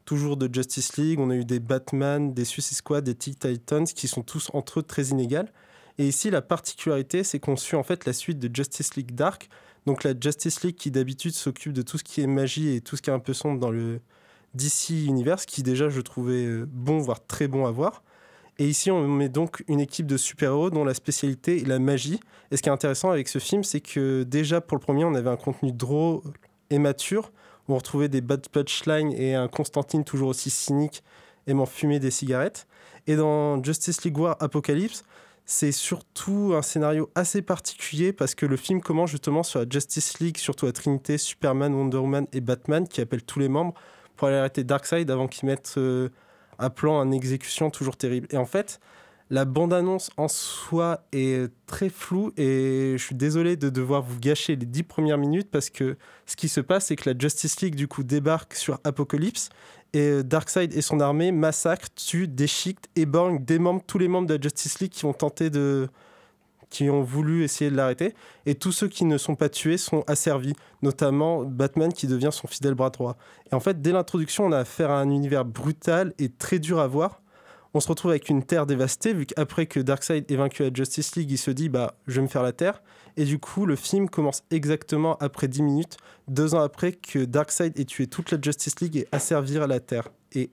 [0.06, 1.20] toujours de Justice League.
[1.20, 4.80] On a eu des Batman, des Suicide Squad, des Teen Titans qui sont tous entre
[4.80, 5.52] eux très inégales.
[5.98, 9.50] Et ici, la particularité, c'est qu'on suit en fait la suite de Justice League Dark.
[9.86, 12.96] Donc la Justice League qui d'habitude s'occupe de tout ce qui est magie et tout
[12.96, 14.00] ce qui est un peu sombre dans le
[14.54, 18.04] DC Universe, qui déjà je trouvais euh, bon, voire très bon à voir.
[18.60, 22.20] Et ici, on met donc une équipe de super-héros dont la spécialité est la magie.
[22.52, 25.16] Et ce qui est intéressant avec ce film, c'est que déjà pour le premier, on
[25.16, 26.22] avait un contenu drôle
[26.70, 27.32] et mature,
[27.68, 31.02] où on retrouvait des bad punchlines et un Constantine toujours aussi cynique,
[31.48, 32.68] aimant fumer des cigarettes.
[33.08, 35.06] Et dans Justice League War Apocalypse,
[35.52, 40.22] c'est surtout un scénario assez particulier parce que le film commence justement sur la Justice
[40.22, 43.74] League, surtout à Trinité, Superman, Wonder Woman et Batman, qui appellent tous les membres
[44.16, 46.08] pour aller arrêter Darkseid avant qu'ils mettent euh,
[46.58, 48.28] à plan une exécution toujours terrible.
[48.32, 48.80] Et en fait,
[49.30, 54.56] la bande-annonce en soi est très floue et je suis désolé de devoir vous gâcher
[54.56, 57.76] les dix premières minutes parce que ce qui se passe, c'est que la Justice League
[57.76, 59.50] du coup débarque sur Apocalypse
[59.94, 64.36] et euh, Darkseid et son armée massacrent, tuent, déchiquetent, éborgnent, démembrent tous les membres de
[64.36, 65.90] la Justice League qui ont tenté de
[66.70, 70.06] qui ont voulu essayer de l'arrêter et tous ceux qui ne sont pas tués sont
[70.08, 73.18] asservis, notamment Batman qui devient son fidèle bras droit.
[73.52, 76.80] Et en fait, dès l'introduction, on a affaire à un univers brutal et très dur
[76.80, 77.22] à voir.
[77.74, 81.16] On se retrouve avec une Terre dévastée, vu qu'après que Darkseid ait vaincu la Justice
[81.18, 82.82] League, il se dit bah je vais me faire la Terre.
[83.18, 85.98] Et du coup, le film commence exactement après 10 minutes,
[86.28, 90.10] deux ans après que Darkseid ait tué toute la Justice League et asservi la Terre.
[90.34, 90.50] Et,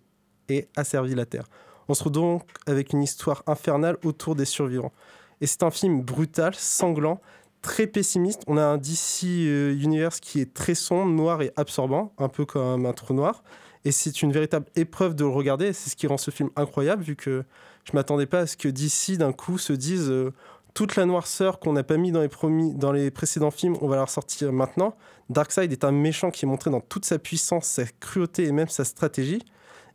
[0.76, 1.44] asservi la Terre.
[1.88, 4.92] On se retrouve donc avec une histoire infernale autour des survivants.
[5.40, 7.20] Et c'est un film brutal, sanglant,
[7.62, 8.42] très pessimiste.
[8.46, 12.44] On a un DC euh, Universe qui est très sombre, noir et absorbant, un peu
[12.44, 13.42] comme un trou noir.
[13.84, 15.72] Et c'est une véritable épreuve de le regarder.
[15.72, 17.44] C'est ce qui rend ce film incroyable, vu que
[17.84, 20.32] je m'attendais pas à ce que DC d'un coup se dise euh,
[20.78, 23.88] toute la noirceur qu'on n'a pas mis dans les, promis, dans les précédents films, on
[23.88, 24.94] va la ressortir maintenant.
[25.28, 28.68] Darkseid est un méchant qui est montré dans toute sa puissance, sa cruauté et même
[28.68, 29.44] sa stratégie.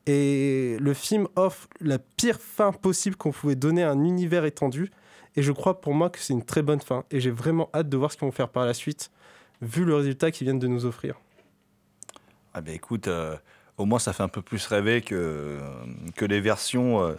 [0.07, 4.91] Et le film offre la pire fin possible qu'on pouvait donner à un univers étendu.
[5.37, 7.05] Et je crois pour moi que c'est une très bonne fin.
[7.11, 9.09] Et j'ai vraiment hâte de voir ce qu'ils vont faire par la suite,
[9.61, 11.15] vu le résultat qu'ils viennent de nous offrir.
[12.53, 13.37] Ah ben écoute, euh,
[13.77, 15.61] au moins ça fait un peu plus rêver que,
[16.17, 17.13] que les versions euh,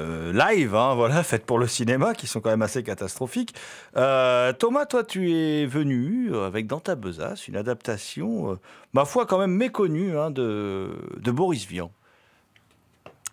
[0.00, 3.54] euh, live, hein, voilà, faites pour le cinéma, qui sont quand même assez catastrophiques.
[3.96, 8.56] Euh, Thomas, toi tu es venu avec dans ta besace une adaptation, euh,
[8.92, 11.90] ma foi quand même méconnue, hein, de, de Boris Vian.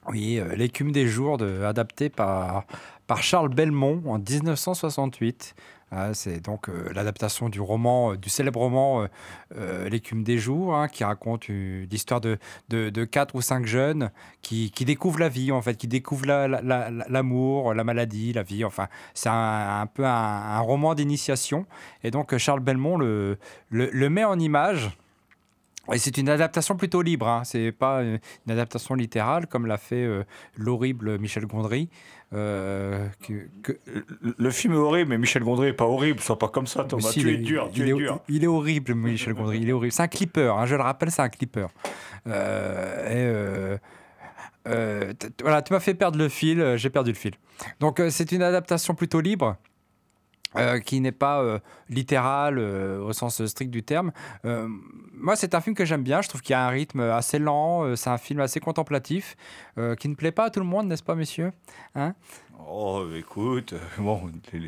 [0.08, 2.66] Oui, euh, L'écume des jours, de, adapté par,
[3.08, 5.56] par Charles Belmont en 1968.
[5.92, 9.08] Ah, c'est donc euh, l'adaptation du roman, euh, du célèbre roman
[9.90, 12.38] L'écume des jours, hein, qui raconte l'histoire de,
[12.70, 16.48] de, quatre ou cinq jeunes qui, qui découvrent la vie, en fait, qui découvrent la-
[16.48, 18.64] la- la- l'amour, la, maladie, la vie.
[18.66, 21.66] Enfin, c'est un, peu un, roman d'initiation.
[22.04, 23.38] Et donc, Charles Belmont le,
[23.70, 24.98] le met en image.
[25.94, 27.44] Et c'est une adaptation plutôt libre, hein.
[27.46, 30.24] c'est pas une une adaptation littérale comme l'a fait euh,
[30.58, 31.90] l'horrible Michel Gondry.
[32.34, 33.78] euh, que- que-
[34.22, 36.84] Le, le film est horrible, mais Michel Gondry est pas horrible, sois pas comme ça
[36.86, 38.20] Thomas, si, tu il es est- dur, tu il es est, dur.
[38.28, 39.60] il est horrible, Michel Gondry.
[39.60, 39.92] Il est horrible.
[39.92, 40.52] C'est un clipper.
[40.58, 41.68] hein, je le rappelle, c'est un clipper.
[42.28, 43.78] Euh, et, euh,
[44.68, 46.60] euh, voilà, tu m'as fait perdre le fil.
[46.60, 47.34] euh, J'ai perdu le fil.
[47.80, 49.56] Donc, euh, c'est une adaptation plutôt libre.
[50.58, 54.12] Euh, qui n'est pas euh, littérale euh, au sens strict du terme.
[54.44, 56.22] Moi, c'est un film que j'aime bien.
[56.22, 57.96] Je trouve qu'il y a un rythme assez lent.
[57.96, 59.36] c'est un film assez contemplatif
[60.00, 61.52] qui ne plaît pas à tout le monde, n'est-ce pas, messieurs
[61.96, 62.14] Hein?
[62.68, 64.22] Oh, écoute, euh, bon,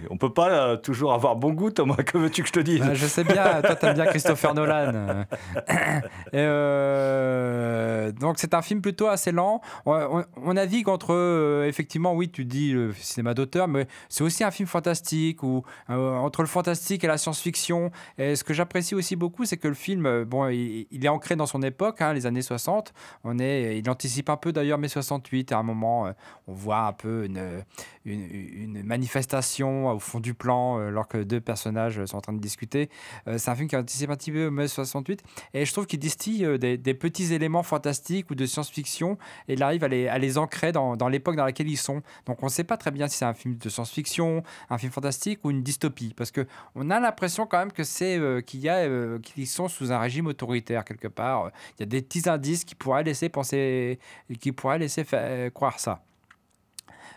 [0.09, 1.95] on peut pas euh, toujours avoir bon goût, Thomas.
[1.95, 2.79] Que veux-tu que je te dise?
[2.79, 5.25] Bah, je sais bien, toi t'aimes bien Christopher Nolan.
[6.33, 9.61] Euh, donc c'est un film plutôt assez lent.
[9.85, 14.51] On, on- navigue entre, effectivement, oui, tu dis le cinéma d'auteur, mais c'est aussi un
[14.51, 17.91] film fantastique ou entre le fantastique et la science-fiction.
[18.17, 21.45] Et ce que j'apprécie aussi beaucoup, c'est que le film, bon, il, est ancré dans
[21.45, 22.93] son époque, hein, les années 60.
[23.23, 25.51] On est, il anticipe un peu d'ailleurs mai 68.
[25.51, 26.11] À un moment,
[26.47, 27.63] on voit un peu une,
[28.05, 32.39] une, manifestation au fond du plan, euh, alors que deux personnages sont en train de
[32.39, 32.89] discuter.
[33.27, 35.23] Euh, c'est un film qui anticipe un petit peu mai 68.
[35.53, 39.17] Et je trouve qu'il distille euh, des, petits éléments fantastiques ou de science-fiction
[39.47, 42.01] et il arrive à les, à les ancrer dans, dans l'époque dans laquelle ils sont.
[42.25, 44.91] Donc on ne sait pas très bien si c'est un film de science-fiction, un film
[44.91, 46.13] fantastique ou une dystopie.
[46.15, 48.87] Parce qu'on a l'impression quand même que c'est qu'il y a,
[49.19, 51.51] qu'ils sont sous un régime autoritaire quelque part.
[51.77, 53.99] Il y a des petits indices qui pourraient laisser penser,
[54.39, 55.05] qui pourraient laisser
[55.53, 56.06] croire ça.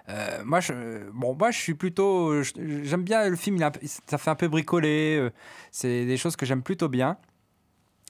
[0.09, 2.43] Euh, moi, je, bon, moi, je suis plutôt.
[2.43, 3.59] J'aime bien le film,
[4.07, 5.17] ça fait un peu bricolé.
[5.19, 5.31] euh,
[5.71, 7.17] C'est des choses que j'aime plutôt bien.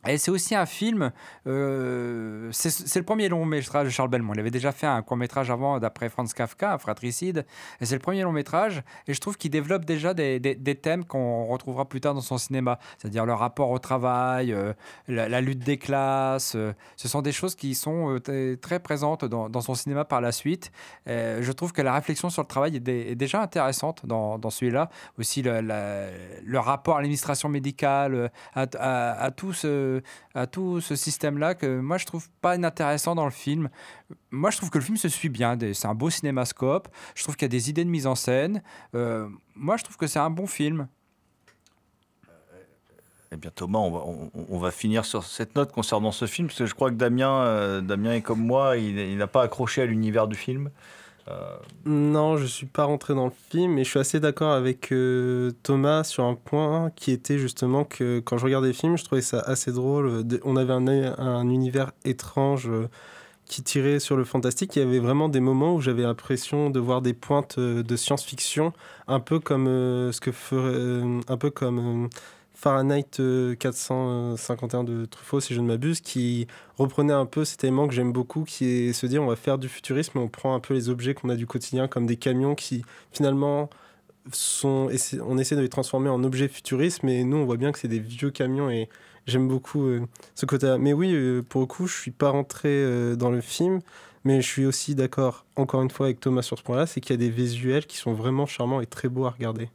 [0.09, 1.13] Et c'est aussi un film,
[1.47, 4.33] euh, c'est le premier long métrage de Charles Belmont.
[4.33, 7.45] Il avait déjà fait un court métrage avant, d'après Franz Kafka, fratricide.
[7.83, 8.83] Et c'est le premier long métrage.
[9.07, 10.41] Et je trouve qu'il développe déjà des,
[10.81, 12.79] thèmes qu'on retrouvera plus tard dans son cinéma.
[12.97, 14.73] C'est-à-dire le rapport au travail, euh,
[15.07, 16.55] la, lutte des classes.
[16.57, 18.19] euh, ce sont des choses qui sont
[18.63, 20.73] très présentes dans, son cinéma par la suite.
[21.07, 24.89] Je trouve que la réflexion sur le travail est, dé- est déjà intéressante dans, celui-là.
[25.19, 29.90] Aussi le, rapport à l'administration médicale, à, à- à tout ce,
[30.35, 33.69] à tout ce système-là que moi je trouve pas inintéressant dans le film.
[34.31, 35.59] Moi je trouve que le film se suit bien.
[35.73, 36.89] C'est un beau cinémascope.
[37.15, 38.63] Je trouve qu'il y a des idées de mise en scène.
[38.95, 40.89] Euh, moi je trouve que c'est un bon film.
[43.33, 46.75] Eh bien Thomas, on va, finir sur cette note concernant ce film, parce que je
[46.75, 50.35] crois que Damien, euh, Damien est comme moi, il n'a pas accroché à l'univers du
[50.35, 50.71] film.
[51.31, 51.57] Euh,
[51.87, 55.51] Non, je suis pas rentré dans le film, mais je suis assez d'accord avec euh,
[55.63, 59.23] Thomas sur un point qui était justement que quand je regardais le film, je trouvais
[59.23, 60.27] ça assez drôle.
[60.27, 60.87] De- On avait un,
[61.19, 62.89] un univers étrange euh,
[63.47, 64.77] qui tirait sur le fantastique.
[64.77, 67.97] Il y avait vraiment des moments où j'avais l'impression de voir des pointes euh, de
[67.97, 68.73] science-fiction,
[69.09, 72.09] un peu comme euh, ce que ferait, euh, un peu comme euh,
[72.61, 76.47] Fahrenheit euh, 451 de Truffaut, si je ne m'abuse, qui
[76.77, 79.57] reprenait un peu cet élément que j'aime beaucoup, qui est se dire on va faire
[79.57, 82.55] du futurisme, on prend un peu les objets qu'on a du quotidien, comme des camions
[82.55, 82.83] qui
[83.13, 83.71] finalement
[84.33, 84.91] sont,
[85.27, 87.89] on essaie de les transformer en objets futuristes, mais nous on voit bien que c'est
[87.89, 88.91] des vieux camions et
[89.27, 90.77] j'aime beaucoup euh, ce côté-là.
[90.77, 93.81] Mais oui, euh, pour le coup, je suis pas rentré euh, dans le film.
[94.25, 97.13] Mais je suis aussi d'accord, encore une fois, avec Thomas sur ce point-là, c'est qu'il
[97.13, 99.71] y a des visuels qui sont vraiment charmants et très beaux à regarder.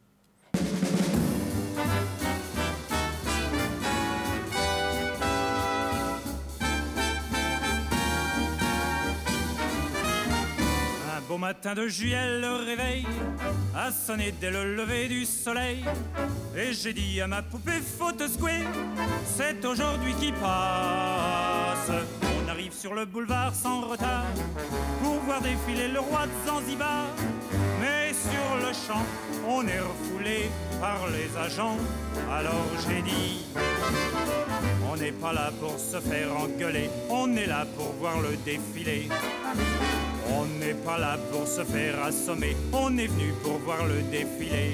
[11.76, 13.06] De juillet, le réveil
[13.76, 15.84] a sonné dès le lever du soleil.
[16.56, 18.62] Et j'ai dit à ma poupée, faut te secouer,
[19.36, 21.90] c'est aujourd'hui qui passe.
[22.22, 24.24] On arrive sur le boulevard sans retard
[25.02, 27.08] pour voir défiler le roi de Zanzibar.
[27.82, 29.04] Mais sur le champ,
[29.46, 30.50] on est refoulé
[30.80, 31.76] par les agents.
[32.32, 33.44] Alors j'ai dit,
[34.90, 39.10] on n'est pas là pour se faire engueuler, on est là pour voir le défilé.
[40.30, 44.72] On n'est pas là pour se faire assommer, on est venu pour voir le défilé.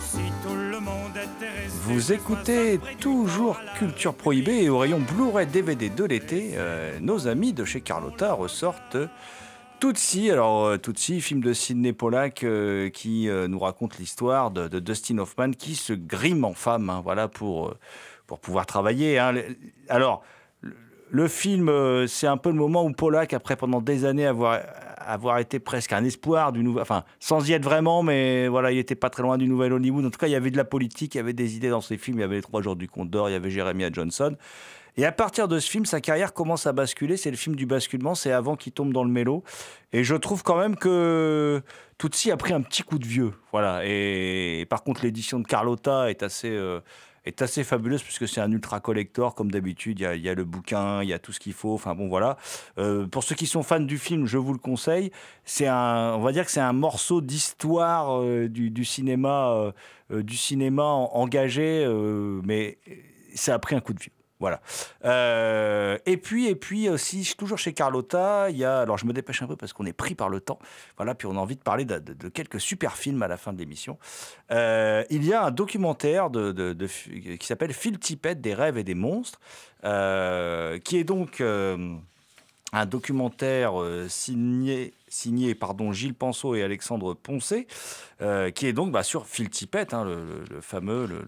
[0.00, 5.46] Si tout le monde était resté Vous écoutez toujours Culture Prohibée et au rayon Blu-ray
[5.46, 8.96] DVD de l'été, euh, nos amis de chez Carlotta ressortent
[9.80, 10.30] Tootsie.
[10.30, 15.18] Alors euh, Tootsie, film de Sidney Pollack euh, qui nous raconte l'histoire de, de Dustin
[15.18, 17.74] Hoffman qui se grime en femme, hein, voilà pour
[18.26, 19.18] pour pouvoir travailler.
[19.18, 19.34] hein.
[19.88, 20.22] Alors
[21.10, 24.60] le- film, euh, c'est un peu le moment où Pollack, après pendant des années avoir
[25.08, 28.78] avoir été presque un espoir du nouvel, enfin sans y être vraiment, mais voilà, il
[28.78, 30.04] était pas très loin du nouvel Hollywood.
[30.04, 31.80] En tout cas, il y avait de la politique, il y avait des idées dans
[31.80, 32.18] ses films.
[32.18, 34.36] Il y avait les Trois Jours du Comte d'Or, il y avait Jeremiah Johnson.
[34.98, 37.16] Et à partir de ce film, sa carrière commence à basculer.
[37.16, 38.16] C'est le film du basculement.
[38.16, 39.44] C'est avant qu'il tombe dans le mélo.
[39.92, 41.62] Et je trouve quand même que
[41.98, 43.32] Tootsie a pris un petit coup de vieux.
[43.52, 43.82] Voilà.
[43.84, 46.80] Et, par contre, l'édition de Carlotta est assez, euh,
[47.28, 49.34] est assez fabuleuse puisque c'est un ultra collector.
[49.34, 51.74] Comme d'habitude, il y a, le bouquin, il y a tout ce qu'il faut.
[51.74, 52.36] Enfin bon, voilà.
[52.78, 55.10] Euh, pour ceux qui sont fans du film, je vous le conseille.
[55.44, 59.72] C'est un, on va dire que c'est un morceau d'histoire euh, du, cinéma,
[60.10, 61.86] euh, du cinéma en- engagé,
[62.44, 62.78] mais
[63.34, 64.17] ça a pris un coup de vieux.
[64.40, 64.60] Voilà.
[65.04, 68.80] Euh, et puis, et puis aussi, toujours chez Carlotta, il y a.
[68.80, 70.60] Alors, je me dépêche un peu parce qu'on est pris par le temps.
[70.96, 71.14] Voilà.
[71.16, 73.98] Puis on a envie de parler de, quelques super films à la fin de l'émission.
[74.52, 79.40] Euh, il y a un documentaire qui s'appelle Phil Tippett des rêves et des monstres,
[79.84, 83.72] euh, qui est donc un documentaire
[84.08, 87.66] signé signé pardon, Gilles Penseau et Alexandre Poncé,
[88.20, 91.24] qui est donc bah, sur Phil Tippett, hein, le- le fameux, le,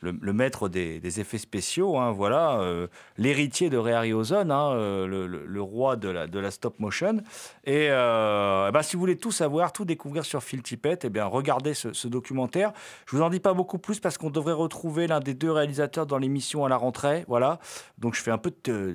[0.00, 2.86] le- maître des, effets spéciaux, hein, voilà, euh,
[3.16, 7.18] l'héritier de Ray Harryhausen, hein, euh, le, roi de la, stop motion.
[7.64, 11.24] Et euh, bah, si vous voulez tout savoir, tout découvrir sur Phil Tippett, eh bien,
[11.24, 12.72] regardez ce, documentaire.
[13.06, 16.06] Je vous en dis pas beaucoup plus parce qu'on devrait retrouver l'un des deux réalisateurs
[16.06, 17.58] dans l'émission à la rentrée, voilà.
[17.98, 18.52] Donc je fais un peu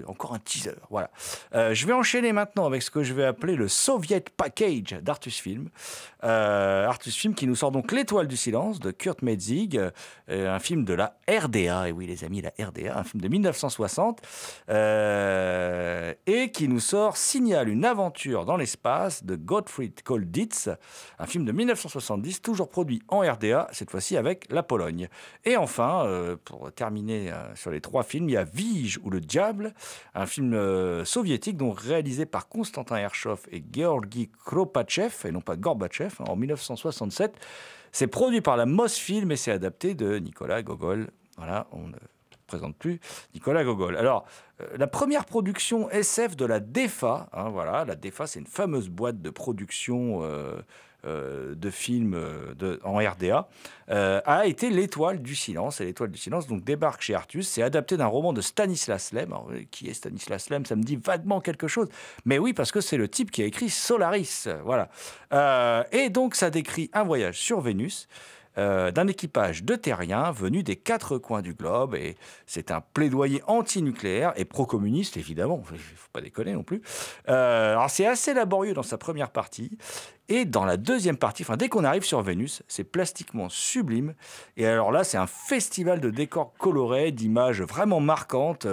[0.08, 1.12] encore un teaser, voilà.
[1.54, 5.70] Je vais enchaîner maintenant avec ce que je vais appeler le Soviet Package d'Artus Film.
[6.22, 9.80] Artus Film qui nous sort donc L'étoile du silence de Kurt Metzig,
[10.28, 14.22] un film de la RDA, et oui les amis, la RDA, un film de 1960,
[14.70, 20.70] euh, et qui nous sort Signal, une aventure dans l'espace de Gottfried Kolditz,
[21.20, 25.08] un film de 1970, toujours produit en RDA, cette fois-ci avec la Pologne.
[25.46, 29.10] Et enfin, euh, pour terminer euh, sur les trois films, il y a Vige ou
[29.10, 29.74] le Diable,
[30.16, 30.54] un film
[31.06, 36.36] soviétique donc réalisé par Konstantin Hershov et Georgi Kropachev, et non pas Gorbatchev, hein, en
[36.36, 37.34] 1967.
[37.94, 41.12] C'est produit par la Mosfilm et c'est adapté de Nicolas Gogol.
[41.38, 41.96] Voilà, ne
[42.46, 43.00] présente plus
[43.34, 43.98] Nicolas Gogol.
[43.98, 44.26] Alors,
[44.62, 48.90] euh, la première production SF de la DEFA, hein, voilà, la DEFA, c'est une fameuse
[48.90, 50.56] boîte de production euh,
[51.06, 52.18] euh, de films
[52.84, 53.48] en RDA,
[53.90, 55.82] a été L'Étoile du Silence.
[55.82, 57.48] Et L'Étoile du Silence donc, débarque chez Artus.
[57.48, 59.36] C'est adapté d'un roman de Stanislas Lem.
[59.72, 60.66] Qui est Stanislas Lem?
[60.66, 61.90] Ça me dit vaguement quelque chose.
[62.26, 64.48] Mais oui, parce que c'est le type qui a écrit Solaris.
[64.64, 64.90] Voilà.
[65.92, 68.08] Et donc, ça décrit un voyage sur Vénus.
[68.58, 71.96] Euh, d'un équipage de terriens venus des quatre coins du globe.
[71.96, 75.64] Et c'est un plaidoyer anti-nucléaire et pro-communiste, évidemment.
[75.72, 76.82] Il ne faut pas déconner non plus.
[77.30, 79.78] Euh, alors, c'est assez laborieux dans sa première partie.
[80.30, 84.14] Et dans la deuxième partie, enfin, dès qu'on arrive sur Vénus, c'est plastiquement sublime.
[84.56, 88.66] Et alors là, c'est un festival de décors colorés, d'images vraiment marquantes.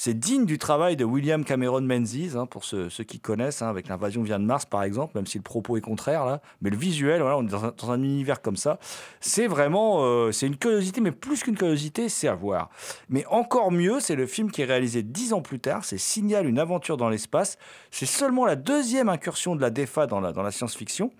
[0.00, 3.88] C'est digne du travail de William Cameron Menzies, hein, pour ceux, qui connaissent, hein, avec
[3.88, 6.40] l'invasion vient de Mars, par exemple, même si le propos est contraire, là.
[6.62, 8.78] Mais le visuel, on est dans un, univers comme ça.
[9.18, 12.70] C'est vraiment, euh, c'est une curiosité, mais plus qu'une curiosité, c'est à voir.
[13.08, 16.46] Mais encore mieux, c'est le film qui est réalisé dix ans plus tard, c'est Signal,
[16.46, 17.58] une aventure dans l'espace.
[17.90, 21.10] C'est seulement la deuxième incursion de la DEFA dans la, science-fiction.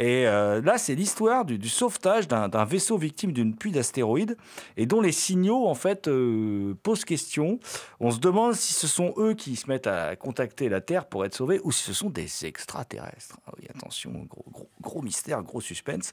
[0.00, 4.36] Et euh, là, c'est l'histoire du, sauvetage d'un d'un vaisseau victime d'une pluie d'astéroïdes
[4.76, 7.60] et dont les signaux, en fait, euh, posent question.
[8.00, 11.24] On se demande si ce sont eux qui se mettent à contacter la Terre pour
[11.24, 13.38] être sauvés ou si ce sont des extraterrestres.
[13.46, 14.26] Ah oui, attention,
[14.80, 16.12] gros, mystère, gros suspense.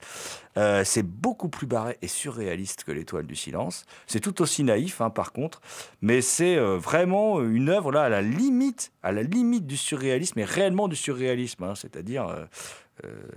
[0.58, 3.86] Euh, c'est beaucoup plus barré et surréaliste que l'Étoile du Silence.
[4.08, 5.62] C'est tout aussi naïf, hein, par contre,
[6.02, 10.40] mais c'est euh, vraiment une œuvre là à la limite, à la limite du surréalisme
[10.40, 12.46] et réellement du surréalisme, hein, c'est-à-dire euh,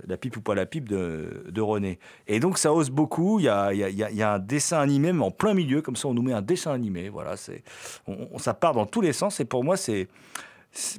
[0.07, 1.99] la pipe ou pas la pipe de, de René.
[2.27, 3.39] Et donc ça ose beaucoup.
[3.39, 5.95] Il y a, y a- y a- un dessin animé, mais en plein milieu, comme
[5.95, 7.09] ça on nous met un dessin animé.
[7.09, 7.63] Voilà, c'est,
[8.07, 9.39] on, ça part dans tous les sens.
[9.39, 10.07] Et pour moi, c'est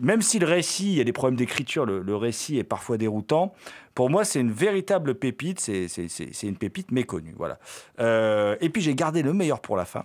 [0.00, 3.52] même si le récit, il y a des problèmes d'écriture, le, récit est parfois déroutant.
[3.94, 5.60] Pour moi, c'est une véritable pépite.
[5.60, 7.34] C'est une pépite méconnue.
[7.36, 7.58] Voilà.
[8.00, 10.04] Euh, et puis j'ai gardé le meilleur pour la fin.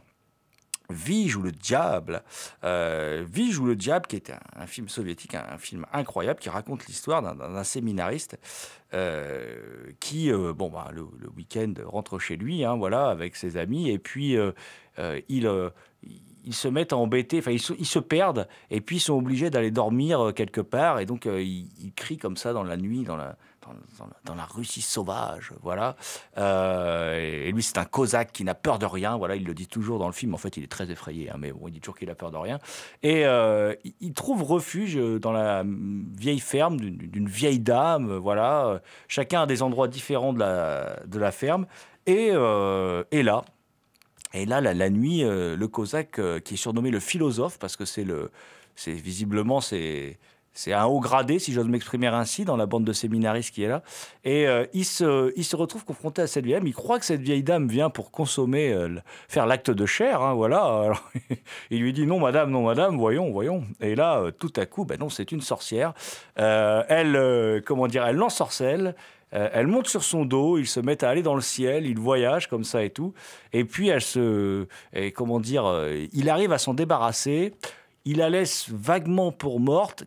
[0.92, 2.24] Vige ou le diable.
[2.64, 6.86] Euh, Vige ou le diable, qui est un, film soviétique, un, film incroyable, qui raconte
[6.88, 8.38] l'histoire d'un- séminariste
[8.94, 9.56] euh,
[10.00, 11.04] qui, euh, bon, bah, le,
[11.36, 14.38] week-end, rentre chez lui, hein, voilà, avec ses amis, et puis
[15.30, 15.72] il,
[16.44, 19.72] ils se mettent à embêter, enfin, ils, se- perdent, et puis ils sont obligés d'aller
[19.72, 23.38] dormir quelque part, et donc ils, ils crient comme ça dans la nuit, dans la,
[24.26, 25.96] dans, la, Russie sauvage, voilà.
[26.38, 29.68] Euh, et, lui, c'est un cosaque qui n'a peur de rien, voilà, il le dit
[29.68, 31.80] toujours dans le film, en fait, il est très effrayé, hein, mais bon, il dit
[31.80, 32.60] toujours qu'il a peur de rien.
[33.04, 38.82] Et euh, il- trouve refuge euh, dans la mm, vieille ferme d'une vieille dame, voilà.
[39.08, 41.66] Chacun a des endroits différents de la, ferme.
[42.06, 43.04] Et, là,
[44.34, 48.04] et là, la, la nuit, le Cosaque, qui est surnommé le philosophe, parce que c'est
[48.04, 48.32] le,
[48.76, 50.18] c'est visiblement c'est
[50.54, 53.70] c'est un haut gradé, si j'ose m'exprimer ainsi, dans la bande de séminaristes qui est
[53.70, 53.84] là.
[54.26, 56.68] Et euh, il, se, il se retrouve confronté à cette vieille dame.
[56.68, 58.90] Il croit que cette vieille dame vient pour consommer, euh,
[59.30, 60.22] faire l'acte de chair.
[60.22, 60.94] hein, voilà.
[61.70, 63.64] Il lui dit non, madame, non, madame, voyons, voyons.
[63.80, 65.94] Et là, euh, tout à coup, ben non, c'est une sorcière.
[66.36, 68.96] Elle, comment dire, elle l'ensorcelle.
[69.32, 72.48] Elle monte sur son dos, ils se mettent à aller dans le ciel, ils voyagent
[72.48, 73.14] comme ça et tout.
[73.54, 74.68] Et puis elle se,
[75.16, 77.54] comment dire, il arrive à s'en débarrasser.
[78.04, 80.06] Il la laisse vaguement pour morte.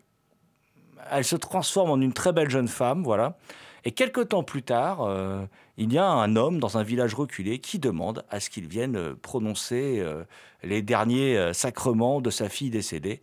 [1.11, 3.37] Elle se transforme en une très belle jeune femme, voilà.
[3.85, 5.45] Et quelque temps plus tard, euh,
[5.77, 8.95] il y a un homme dans un village reculé qui demande à ce qu'il vienne
[8.95, 10.23] euh, prononcer euh,
[10.63, 13.21] les derniers sacrements de sa fille décédée.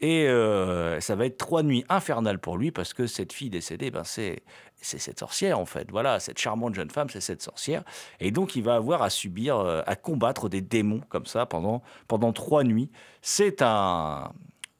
[0.00, 0.28] Et
[1.00, 4.44] ça va être trois nuits infernales pour lui parce que cette fille décédée, ben c'est
[4.80, 5.90] c'est cette sorcière en fait.
[5.90, 7.82] Voilà, cette charmante jeune femme, c'est cette sorcière.
[8.20, 12.32] Et donc il va avoir à subir, à combattre des démons comme ça pendant pendant
[12.32, 12.90] trois nuits.
[13.22, 14.30] C'est un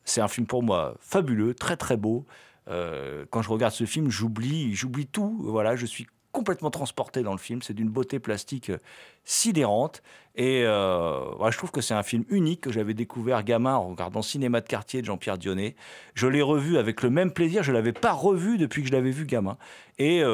[0.05, 2.25] c'est un film pour moi fabuleux, très très beau.
[2.69, 5.39] Euh, quand je regarde ce film, j'oublie, j'oublie tout.
[5.43, 7.63] Voilà, je suis complètement transporté dans le film.
[7.63, 8.79] C'est d'une beauté plastique euh,
[9.25, 10.03] sidérante.
[10.35, 14.21] Et euh, je trouve que c'est un film unique que j'avais découvert gamin en regardant
[14.21, 15.77] Cinéma de quartier de Jean-Pierre Dionnet.
[16.15, 17.63] Je l'ai revu avec le même plaisir.
[17.63, 19.57] Je ne l'avais pas revu depuis que je l'avais vu gamin.
[19.99, 20.25] Et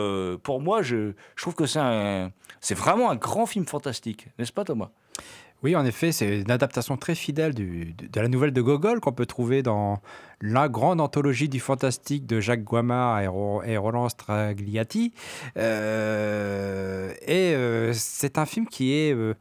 [0.43, 4.91] pour moi, je, trouve que c'est vraiment un grand film fantastique, n'est-ce pas Thomas?
[5.63, 9.27] Oui, en effet, c'est une adaptation très fidèle de, la nouvelle de Gogol qu'on peut
[9.27, 10.01] trouver dans
[10.41, 15.13] la grande anthologie du fantastique de Jacques Guamard et, Ro- et Roland Stragliati.
[15.59, 19.35] Euh, et euh, c'est un film qui est euh,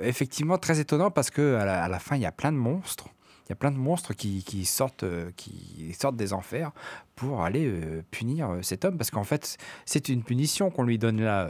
[0.00, 3.06] effectivement très étonnant parce que à la, fin, il y a plein de monstres.
[3.46, 5.04] Il y a plein de monstres qui, sortent,
[5.36, 6.72] qui sortent des enfers
[7.14, 7.72] pour aller
[8.12, 11.48] punir cet homme parce qu'en fait, c'est une punition qu'on lui donne là.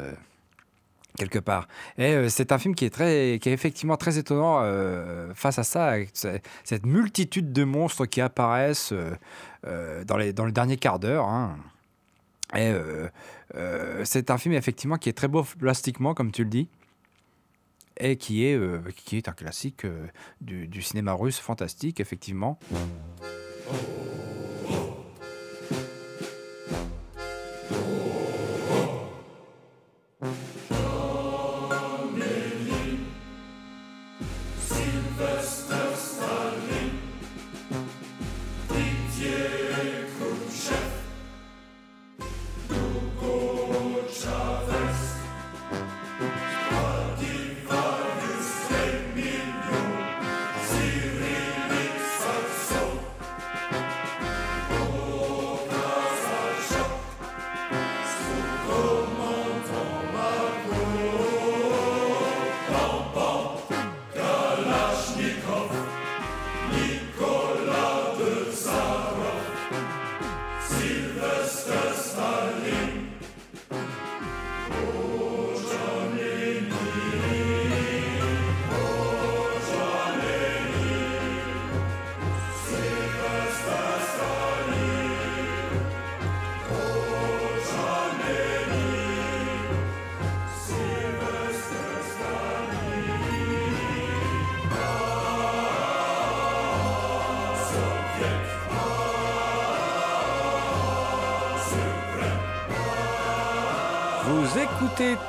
[1.17, 1.69] Quelque part.
[1.99, 5.59] Et euh, c'est un film qui est, très, qui est effectivement très étonnant euh, face
[5.59, 5.95] à ça,
[6.65, 11.27] cette multitude de monstres qui apparaissent euh, dans, les, dans le dernier quart d'heure.
[11.27, 11.57] hein.
[12.57, 12.73] Et
[14.03, 16.67] c'est un film effectivement qui est très beau plastiquement, comme tu le dis,
[17.97, 18.59] et qui est,
[19.05, 19.87] qui est un classique
[20.41, 22.59] du, cinéma russe fantastique, effectivement.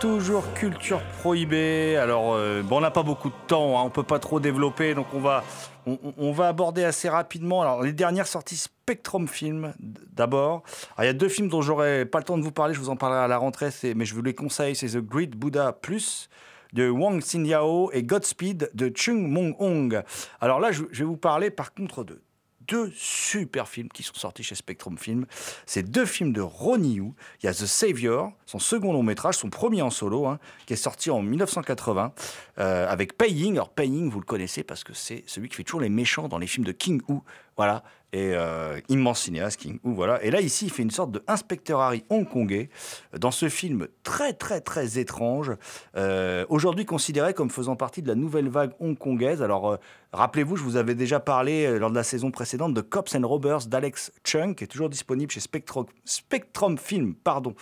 [0.02, 1.96] Toujours Culture Prohibée.
[1.96, 4.96] Alors, euh, bon, on n'a pas beaucoup de temps, hein, on peut pas trop développer,
[4.96, 5.44] donc on va,
[5.86, 7.62] on, va aborder assez rapidement.
[7.62, 10.64] Alors, les dernières sorties Spectrum Film, d'abord.
[10.98, 12.90] Il y a deux films dont j'aurais pas le temps de vous parler, je vous
[12.90, 14.76] en parlerai à la rentrée, mais je vous les conseille.
[14.76, 16.30] C'est The Great Buddha Plus
[16.74, 20.02] de Wang Xinyao et Godspeed de Chung Mong Hong.
[20.40, 22.20] Alors là, je, je vais vous parler par contre de
[22.68, 25.26] deux super films qui sont sortis chez Spectrum Film.
[25.66, 27.14] C'est deux films de Ronnie Yu.
[27.42, 30.74] Il y a The Savior, son second long métrage, son premier en solo, hein, qui
[30.74, 32.14] est sorti en 1980,
[32.60, 33.54] euh, avec Paying.
[33.54, 36.38] Alors Paying, vous le connaissez parce que c'est celui qui fait toujours les méchants dans
[36.38, 37.20] les films de King Hu.
[37.58, 37.84] Voilà.
[38.14, 40.22] Et euh, immense cinéaste, King voilà.
[40.24, 42.70] Et là, ici, il fait une sorte de inspecteur Harry hongkongais
[43.18, 45.52] dans ce film très, très, très étrange,
[45.96, 49.42] euh, aujourd'hui considéré comme faisant partie de la nouvelle vague hongkongaise.
[49.42, 49.78] Alors, euh,
[50.14, 53.28] rappelez-vous, je vous avais déjà parlé euh, lors de la saison précédente de Cops and
[53.28, 57.14] Robbers d'Alex Chung, qui est toujours disponible chez Spectrum Film.
[57.16, 57.56] Pardon.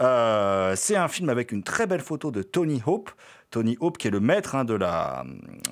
[0.00, 3.10] Euh, c'est un film avec une très belle photo de Tony Hope.
[3.50, 5.24] Tony Hope, qui est le maître hein, de, la,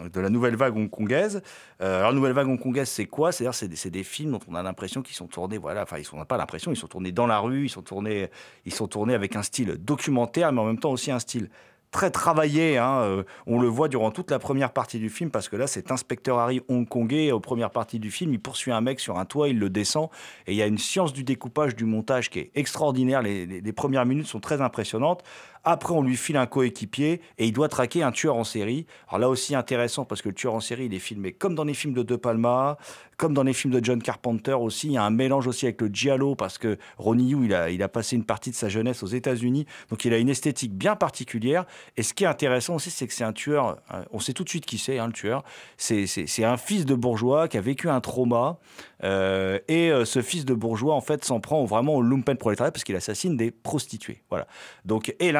[0.08, 1.42] de la nouvelle vague hongkongaise.
[1.82, 3.32] Euh, alors, nouvelle vague hongkongaise, c'est quoi?
[3.32, 6.04] C'est-à-dire, c'est des, des films dont on a l'impression qu'ils sont tournés, voilà, enfin, ils
[6.04, 8.28] sont- on n'a pas l'impression, ils sont tournés dans la rue, ils sont tournés,
[8.64, 11.48] ils sont tournés avec un style documentaire, mais en même temps aussi un style
[11.90, 12.78] très travaillé.
[12.78, 15.66] hein, euh, on le voit durant toute la première partie du film parce que là,
[15.66, 17.32] c'est inspecteur Harry hongkongais.
[17.32, 20.08] Aux premières parties du film, il poursuit un mec sur un toit, il le descend.
[20.46, 23.22] Et il y a une science du découpage, du montage qui est extraordinaire.
[23.22, 25.24] Les- les premières minutes sont très impressionnantes.
[25.64, 28.86] Après, on lui file un coéquipier et il doit traquer un tueur en série.
[29.08, 31.64] Alors là aussi intéressant parce que le tueur en série, il est filmé comme dans
[31.64, 32.78] les films de De Palma,
[33.18, 34.86] comme dans les films de John Carpenter aussi.
[34.88, 37.68] Il y a un mélange aussi avec le giallo parce que Ronnie Yu, il a,
[37.70, 39.66] il a passé une partie de sa jeunesse aux États-Unis.
[39.90, 41.66] Donc il a une esthétique bien particulière.
[41.98, 43.76] Et ce qui est intéressant aussi, c'est que c'est un tueur.
[43.92, 45.42] euh, On sait tout de suite qui c'est, hein, le tueur.
[45.76, 46.06] C'est-
[46.44, 48.58] un fils de bourgeois qui a vécu un trauma.
[49.02, 52.70] euh, et euh, ce fils de bourgeois, en fait, s'en prend vraiment au lumpen prolétariat
[52.70, 54.22] parce qu'il assassine des prostituées.
[54.30, 54.46] Voilà.
[54.84, 55.32] Donc, et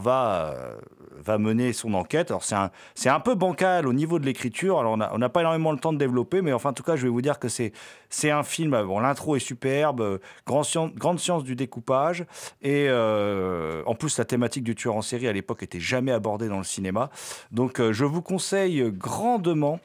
[0.00, 0.76] va, euh,
[1.16, 2.30] va mener son enquête.
[2.30, 4.78] Alors, c'est un, c'est un peu bancal au niveau de l'écriture.
[4.78, 7.02] Alors, on n'a pas énormément le temps de développer, mais enfin, en tout cas, je
[7.04, 7.72] vais vous dire que c'est
[8.14, 8.80] c'est un film.
[8.84, 12.24] Bon, l'intro est superbe, euh, grande science du découpage.
[12.62, 16.48] Et euh, en plus, la thématique du tueur en série à l'époque était jamais abordée
[16.48, 17.10] dans le cinéma.
[17.50, 19.80] Donc, euh, je vous conseille grandement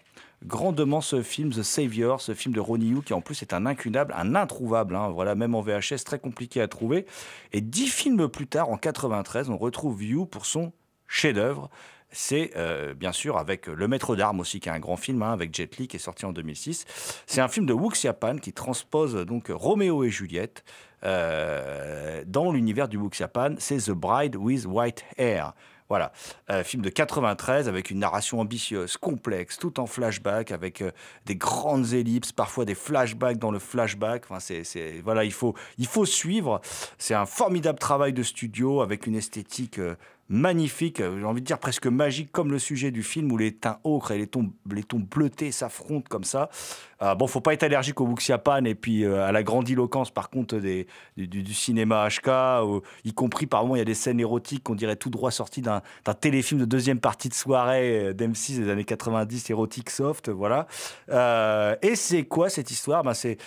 [0.45, 3.65] grandement ce film The Savior, ce film de Ronnie Yu qui en plus est un
[3.65, 4.95] incunable, un introuvable.
[4.95, 5.09] hein.
[5.09, 7.05] voilà, même en VHS, très compliqué à trouver.
[7.51, 10.71] Et dix films plus tard, en 93, on retrouve Yu pour son
[11.07, 11.69] chef-d'œuvre.
[12.11, 15.31] C'est euh, bien sûr avec Le Maître d'Armes aussi, qui est un grand film hein,
[15.31, 16.85] avec Jet Li, qui est sorti en 2006.
[17.27, 20.63] C'est un film de Wuxiapan qui transpose donc Roméo et Juliette
[21.03, 23.55] euh, dans l'univers du Wuxiapan.
[23.59, 25.53] C'est The Bride with White Hair.
[25.89, 26.11] Voilà,
[26.51, 30.91] Euh, film de 93 avec une narration ambitieuse, complexe, tout en flashback, avec euh,
[31.25, 34.23] des grandes ellipses, parfois des flashbacks dans le flashback.
[34.29, 36.61] Enfin, c'est, voilà, il faut, il faut suivre.
[36.99, 39.95] C'est un formidable travail de studio avec une esthétique euh,
[40.29, 43.51] magnifique, euh, j'ai envie de dire presque magique, comme le sujet du film où les
[43.53, 46.49] teints ocre et les tons, bleutés s'affrontent comme ça.
[47.01, 50.29] Euh, bon, faut pas être allergique au Wuxiapan et puis euh, à la grandiloquence, par
[50.29, 50.59] contre,
[51.17, 54.75] du, cinéma HK, où- y compris par moments, il y a des scènes érotiques qu'on
[54.75, 55.81] dirait tout droit sorties d'un
[56.19, 60.67] téléfilm de deuxième partie de soirée euh, d'M6 des années 90, érotique soft, voilà.
[61.09, 63.03] Euh, et c'est quoi cette histoire?
[63.03, 63.37] Ben, c'est,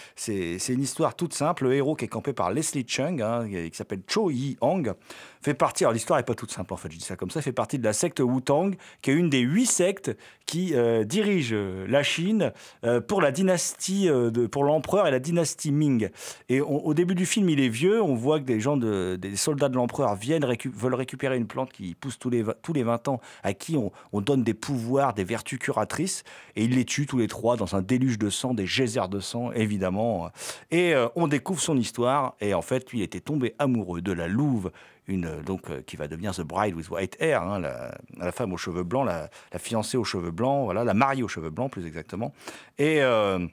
[0.69, 1.65] une histoire toute simple.
[1.65, 4.95] Le héros qui est campé par Leslie Chung, hein, qui s'appelle Cho Yi-Hang,
[5.43, 7.43] fait partie, alors l'histoire n'est pas toute simple en fait, je dis ça comme ça,
[7.43, 10.17] fait partie de la secte Wu-Tang, qui est une des huit sectes
[10.47, 12.53] qui euh, dirige euh, la Chine
[12.85, 16.11] euh, pour la dynastie, euh, de, pour l'empereur et la dynastie Ming.
[16.49, 19.37] Et au début du film, il est vieux, on voit que des gens, de, des
[19.37, 22.83] soldats de l'empereur viennent, récu- veulent récupérer une plante qui pousse tous les, tous les
[22.83, 26.25] 20 ans, à qui on, on donne des pouvoirs, des vertus curatrices,
[26.57, 29.21] et il les tue tous les trois dans un déluge de sang, des geysers de
[29.21, 30.31] sang, évidemment.
[30.71, 34.71] Et on découvre son histoire, et en fait, il était tombé amoureux de la louve,
[35.07, 38.53] une, euh, donc, euh, qui va devenir The Bride with White Hair, hein, la, femme
[38.53, 39.29] aux cheveux blancs, la,
[39.59, 42.33] fiancée aux cheveux blancs, voilà, la mariée aux cheveux blancs, plus exactement.
[42.79, 43.47] Et euh,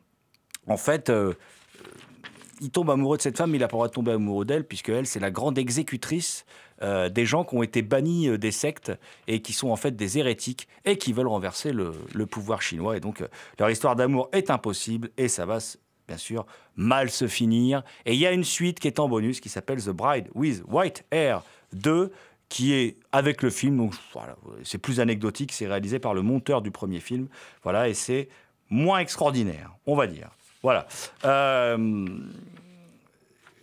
[0.68, 1.12] en fait,
[2.62, 5.20] il tombe amoureux de cette femme, mais il de tomber amoureux d'elle, puisque elle, c'est
[5.20, 6.46] la grande exécutrice
[6.82, 8.94] des gens qui ont été bannis des sectes
[9.28, 11.92] et qui sont en fait des hérétiques et qui veulent renverser le,
[12.26, 12.96] pouvoir chinois.
[12.96, 13.22] Et donc,
[13.58, 15.60] leur histoire d'amour est impossible et ça va,
[16.10, 16.46] bien sûr,
[16.76, 17.84] mal se finir.
[18.06, 20.64] Et il y a une suite qui est en bonus qui s'appelle The Bride with
[20.68, 21.44] White Hair
[21.74, 22.12] 2
[22.50, 23.78] qui est avec le film.
[23.78, 27.28] Donc, voilà, c'est plus anecdotique, c'est réalisé par le monteur du premier film.
[27.64, 28.28] Voilà, et c'est
[28.72, 30.32] moins extraordinaire, on va dire.
[30.64, 30.88] Voilà.
[31.26, 32.08] Euh,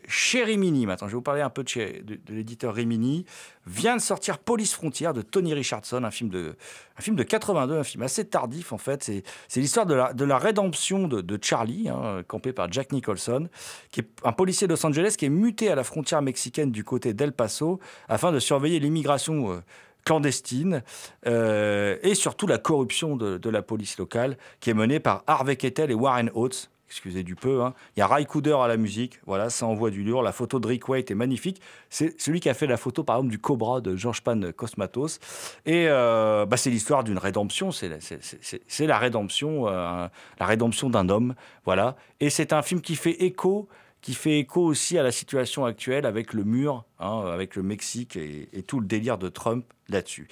[0.08, 3.24] chez Rimini, maintenant je vais vous parler un peu de, l'éditeur Rimini,
[3.66, 6.54] vient de sortir Police Frontière de Tony Richardson, un film de,
[6.98, 9.02] un film de 82, un film assez tardif en fait.
[9.02, 13.48] C'est, l'histoire de la, de la rédemption de, de Charlie, hein, campé par Jack Nicholson,
[13.90, 16.84] qui est un policier de Los Angeles qui est muté à la frontière mexicaine du
[16.84, 19.52] côté d'El Paso afin de surveiller l'immigration.
[19.52, 19.60] euh,
[20.06, 20.82] clandestine
[21.26, 25.56] euh, et surtout la corruption de, de la police locale qui est menée par Harvey
[25.56, 26.70] Kettel et Warren Oates.
[26.88, 27.62] Excusez du peu.
[27.62, 27.74] hein.
[27.96, 29.20] Il y a Ray Cooder à la musique.
[29.26, 30.22] Voilà, ça envoie du lourd.
[30.22, 31.60] La photo de Rick Waite est magnifique.
[31.90, 35.18] C'est celui qui a fait la photo, par exemple, du Cobra de George Pan Cosmatos.
[35.64, 37.72] Et euh, bah, c'est l'histoire d'une rédemption.
[37.72, 40.06] C'est la, rédemption, euh,
[40.38, 41.34] la rédemption d'un homme.
[41.64, 41.96] Voilà.
[42.20, 43.68] Et c'est un film qui fait écho
[44.00, 48.16] qui fait écho aussi à la situation actuelle avec le mur, hein, avec le Mexique
[48.16, 50.28] et, tout le délire de Trump là-dessus.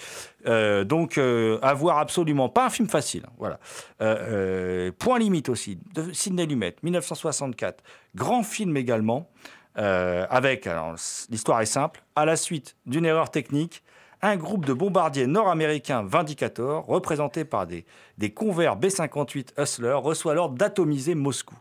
[0.47, 3.23] Euh, donc, euh, à voir absolument pas un film facile.
[3.27, 3.59] hein, Voilà.
[4.01, 7.83] Euh, euh, point limite aussi de Sidney Lumet, 1964,
[8.15, 9.29] grand film également.
[9.77, 10.95] avec, alors,
[11.31, 13.83] l'histoire est simple, à la suite d'une erreur technique,
[14.23, 17.85] un groupe de bombardiers nord-américains Vindicator, représenté par des,
[18.19, 21.57] des convers B-58 Hustler, reçoit l'ordre d'atomiser Moscou.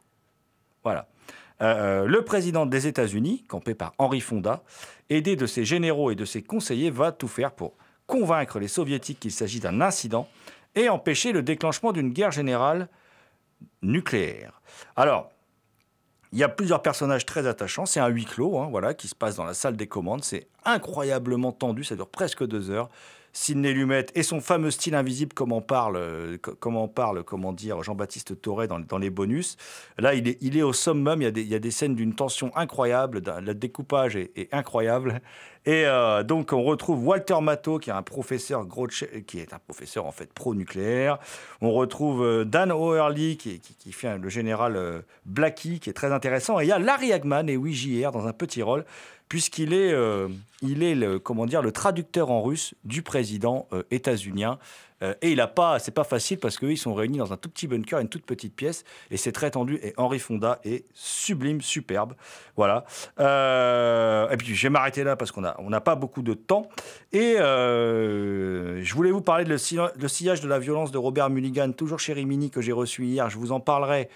[0.83, 1.07] Voilà.
[1.63, 4.63] Euh, le président des États-Unis, campé par Henry Fonda,
[5.09, 7.73] aidé de ses généraux et de ses conseillers, va tout faire pour
[8.05, 10.27] convaincre les soviétiques qu'il s'agit d'un incident
[10.75, 12.89] et empêcher le déclenchement d'une guerre générale
[13.81, 14.61] nucléaire.
[14.95, 15.31] Alors,
[16.33, 17.85] il y a plusieurs personnages très attachants.
[17.85, 20.23] C'est un huis clos, hein, voilà, qui se passe dans la salle des commandes.
[20.23, 22.89] C'est incroyablement tendu, ça dure presque deux heures.
[23.33, 27.51] Sidney Lumet et son fameux style invisible, comme en parle, euh, co- comme parle comment
[27.51, 29.57] dire, Jean-Baptiste Torret dans, les bonus.
[29.97, 31.21] Là, il est, au summum.
[31.21, 33.21] Il y a des, il y a des scènes d'une tension incroyable.
[33.41, 35.21] Le découpage est incroyable.
[35.65, 38.65] Et euh, donc, on retrouve Walter Matthau, qui est un professeur
[39.25, 41.19] qui est un professeur en fait pro-nucléaire.
[41.61, 43.61] On retrouve euh, Dan O'Hurley, qui,
[43.91, 46.59] fait le général euh, Blackie, qui est très intéressant.
[46.59, 48.83] Et il y a Larry Hagman et JR dans un petit rôle,
[49.29, 49.95] puisqu'il est,
[50.61, 54.59] il est le, comment dire, le traducteur en russe du président euh, états-unien.
[55.03, 57.49] Euh, et il a pas, c'est pas facile parce qu'ils sont réunis dans un tout
[57.49, 59.79] petit bunker, une toute petite pièce, et c'est très tendu.
[59.83, 62.13] Et Henri Fonda est sublime, superbe.
[62.55, 62.85] Voilà.
[63.19, 66.33] Euh, et puis je vais m'arrêter là parce qu'on a, on n'a pas beaucoup de
[66.33, 66.69] temps.
[67.11, 70.97] Et euh, je voulais vous parler de le, si- le sillage de la violence de
[70.97, 73.29] Robert Mulligan, toujours chez Rimini, que j'ai reçu hier.
[73.29, 74.09] Je vous en parlerai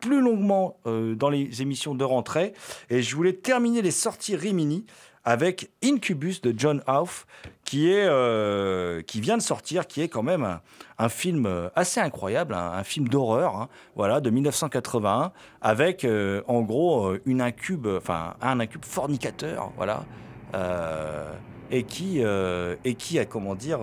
[0.00, 2.52] plus longuement dans les émissions de rentrée.
[2.90, 4.84] Et je voulais terminer les sorties Rimini
[5.24, 7.26] avec Incubus de John Hough,
[7.64, 10.60] qui, est, euh, qui vient de sortir, qui est quand même
[10.98, 16.42] un, film euh, assez incroyable, un, un film d'horreur, hein, voilà, de 1981, avec euh,
[16.46, 20.04] en gros une incube, enfin un incube fornicateur, voilà,
[21.70, 23.80] et qui et qui comment dire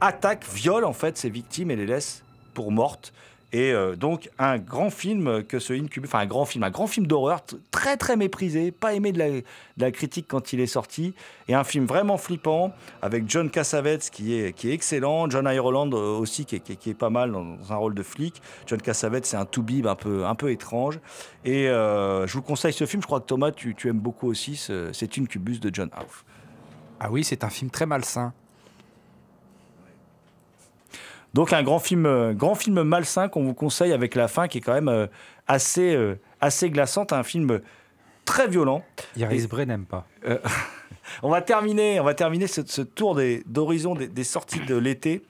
[0.00, 2.24] attaque, viole en fait ses victimes et les laisse
[2.54, 3.12] pour mortes.
[3.52, 6.86] Et euh, donc un grand film que ce Incubus, enfin un grand film, un grand
[6.86, 7.40] film d'horreur
[7.70, 9.42] très très méprisé, pas aimé de
[9.78, 11.14] la, critique quand il est sorti,
[11.48, 15.90] et un film vraiment flippant avec John Cassavetes qui est, qui est excellent, John Ireland
[15.94, 18.42] euh, aussi qui est, qui est- pas mal dans, un rôle de flic.
[18.66, 20.98] John Cassavetes c'est un toubib un peu, un peu étrange.
[21.46, 24.28] Et euh, je vous conseille ce film, je crois que Thomas tu, tu aimes beaucoup
[24.28, 26.24] aussi, ce- c'est Incubus de John Hough.
[27.00, 28.34] Ah oui, c'est un film très malsain.
[31.34, 34.58] Donc un grand film, euh, grand film malsain qu'on vous conseille avec la fin qui
[34.58, 35.06] est quand même euh,
[35.46, 37.60] assez, euh, assez glaçante, un film
[38.24, 38.82] très violent.
[39.16, 40.06] Iris Bray n'aime pas.
[40.26, 40.38] Euh,
[41.22, 44.76] on va terminer, on va terminer ce, ce tour des- d'horizon des, des sorties de
[44.76, 45.22] l'été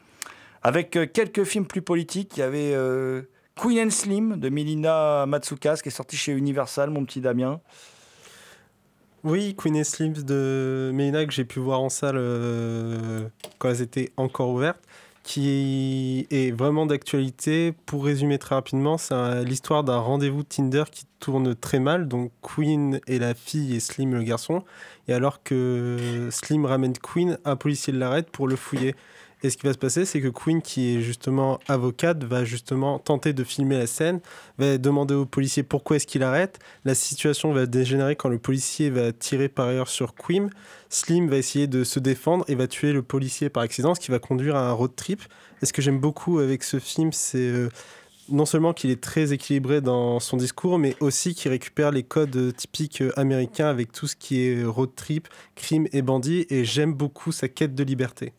[0.62, 2.36] avec quelques films plus politiques.
[2.36, 3.22] Il y avait euh,
[3.56, 7.60] Queen and Slim de Melina Matsoukas qui est sorti chez Universal, mon petit Damien.
[9.24, 13.28] Oui, Queen and Slim de Mélina que j'ai pu voir en salle euh,
[13.58, 14.80] quand elles étaient encore ouvertes,
[15.28, 17.74] qui est vraiment d'actualité.
[17.84, 22.08] Pour résumer très rapidement, c'est l'histoire d'un rendez-vous Tinder qui tourne très mal.
[22.08, 24.64] Donc Queen est la fille et Slim le garçon.
[25.06, 28.94] Et alors que Slim ramène Queen, un policier l'arrête pour le fouiller.
[29.42, 32.98] Et ce qui va se passer, c'est que Queen, qui est justement avocate, va justement
[32.98, 34.20] tenter de filmer la scène,
[34.58, 36.58] va demander au policier pourquoi est-ce qu'il arrête.
[36.84, 40.50] La situation va dégénérer quand le policier va tirer par ailleurs sur Queen.
[40.90, 44.10] Slim va essayer de se défendre et va tuer le policier par accident, ce qui
[44.10, 45.22] va conduire à un road trip.
[45.62, 47.68] Et ce que j'aime beaucoup avec ce film, c'est euh,
[48.28, 52.56] non seulement qu'il est très équilibré dans son discours, mais aussi qu'il récupère les codes
[52.56, 56.44] typiques américains avec tout ce qui est road trip, crime et bandit.
[56.50, 58.32] Et j'aime beaucoup sa quête de liberté.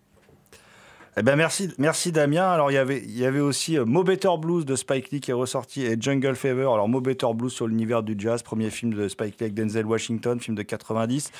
[1.19, 2.49] Eh ben merci, Damien.
[2.49, 5.85] Alors il y avait, aussi euh, Mo Better Blues de Spike Lee qui est ressorti
[5.85, 6.61] et Jungle Fever.
[6.61, 9.85] Alors Mo Better Blues sur l'univers du jazz, premier film de Spike Lee avec Denzel
[9.85, 11.33] Washington, film de 90.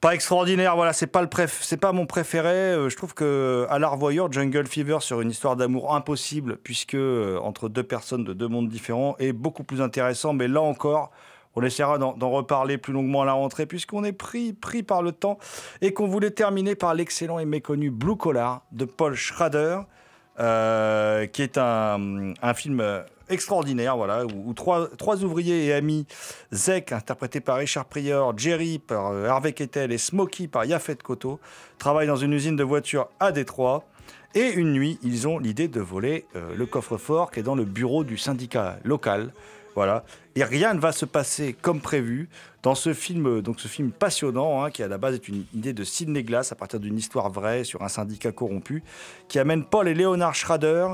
[0.00, 1.24] Pas extraordinaire, voilà, c'est pas
[1.60, 2.48] c'est pas mon préféré.
[2.48, 6.94] Euh, je trouve que à la revoyure, Jungle Fever sur une histoire d'amour impossible, puisque
[6.94, 10.32] euh, entre deux personnes de deux mondes différents, est beaucoup plus intéressant.
[10.32, 11.12] Mais là encore,
[11.58, 15.12] on essaiera d'en reparler plus longuement à la rentrée, puisqu'on est pris, pris par le
[15.12, 15.38] temps
[15.80, 19.80] et qu'on voulait terminer par l'excellent et méconnu Blue Collar de Paul Schrader,
[20.38, 22.14] euh, qui est un,
[22.54, 22.82] film
[23.28, 26.06] extraordinaire, voilà, où, trois, ouvriers et amis,
[26.52, 31.40] Zek, interprété par Richard Pryor, Jerry par euh, Harvey Keitel et Smokey par Yafet Koto,
[31.78, 33.84] travaillent dans une usine de voitures à Détroit.
[34.34, 37.64] Et une nuit, ils ont l'idée de voler euh, le coffre-fort qui est dans le
[37.64, 39.32] bureau du syndicat local.
[39.78, 40.02] Voilà.
[40.34, 42.28] Et rien ne va se passer comme prévu
[42.64, 45.72] dans ce film, donc ce film passionnant, hein, qui à la base est une idée
[45.72, 48.82] de Sidney Glass à partir d'une histoire vraie sur un syndicat corrompu,
[49.28, 50.88] qui amène Paul et Leonard Schrader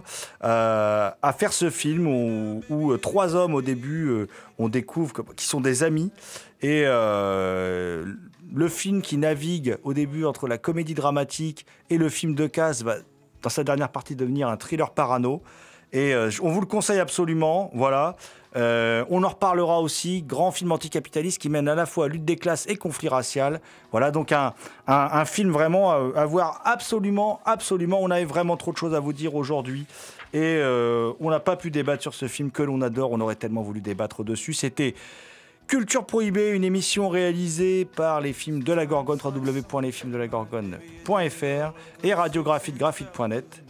[0.45, 4.29] euh, à faire ce film où, euh, trois hommes au début, euh,
[4.59, 6.11] on découvre qui sont des amis.
[6.61, 8.05] Et euh,
[8.53, 12.83] le film qui navigue au début entre la comédie dramatique et le film de casse
[12.83, 12.97] va,
[13.41, 15.41] dans sa dernière partie, devenir un thriller parano.
[15.95, 16.13] Et
[16.43, 17.71] on vous le conseille absolument.
[17.73, 18.17] Voilà.
[18.57, 20.23] Euh, on en reparlera aussi.
[20.23, 23.61] Grand film anticapitaliste qui mène à la fois à lutte des classes et conflit racial.
[23.91, 24.55] Voilà donc un,
[24.87, 27.99] un- film vraiment à, à voir absolument, absolument.
[28.01, 29.87] On avait vraiment trop de choses à vous dire aujourd'hui.
[30.33, 33.11] Et euh, on n'a pas pu débattre sur ce film que l'on adore.
[33.13, 34.53] On aurait tellement voulu débattre dessus.
[34.53, 34.95] C'était
[35.67, 41.73] Culture Prohibée, une émission réalisée par les films de la Gorgone, www.lesfilmsdelagorgone.fr
[42.05, 43.64] et radiographie de graphite.net.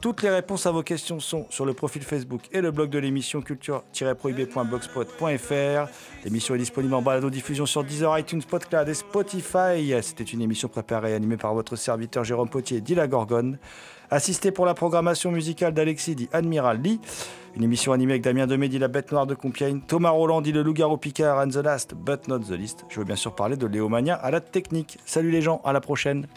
[0.00, 3.00] Toutes les réponses à vos questions sont sur le profil Facebook et le blog de
[3.00, 5.90] l'émission culture-prohibé.blogspot.fr.
[6.24, 9.92] L'émission est disponible en balado-diffusion sur Deezer, iTunes, Podcloud et Spotify.
[10.02, 13.58] C'était une émission préparée et animée par votre serviteur Jérôme Potier, dit la Gorgone.
[14.08, 17.00] Assisté pour la programmation musicale d'Alexis, dit Admiral Lee.
[17.56, 19.80] Une émission animée avec Damien Demé, dit la bête noire de Compiègne.
[19.80, 22.84] Thomas Roland, dit le loup-garou Picard and the last but not the least.
[22.88, 24.96] Je veux bien sûr parler de Léomania à la technique.
[25.04, 26.28] Salut les gens, à la prochaine.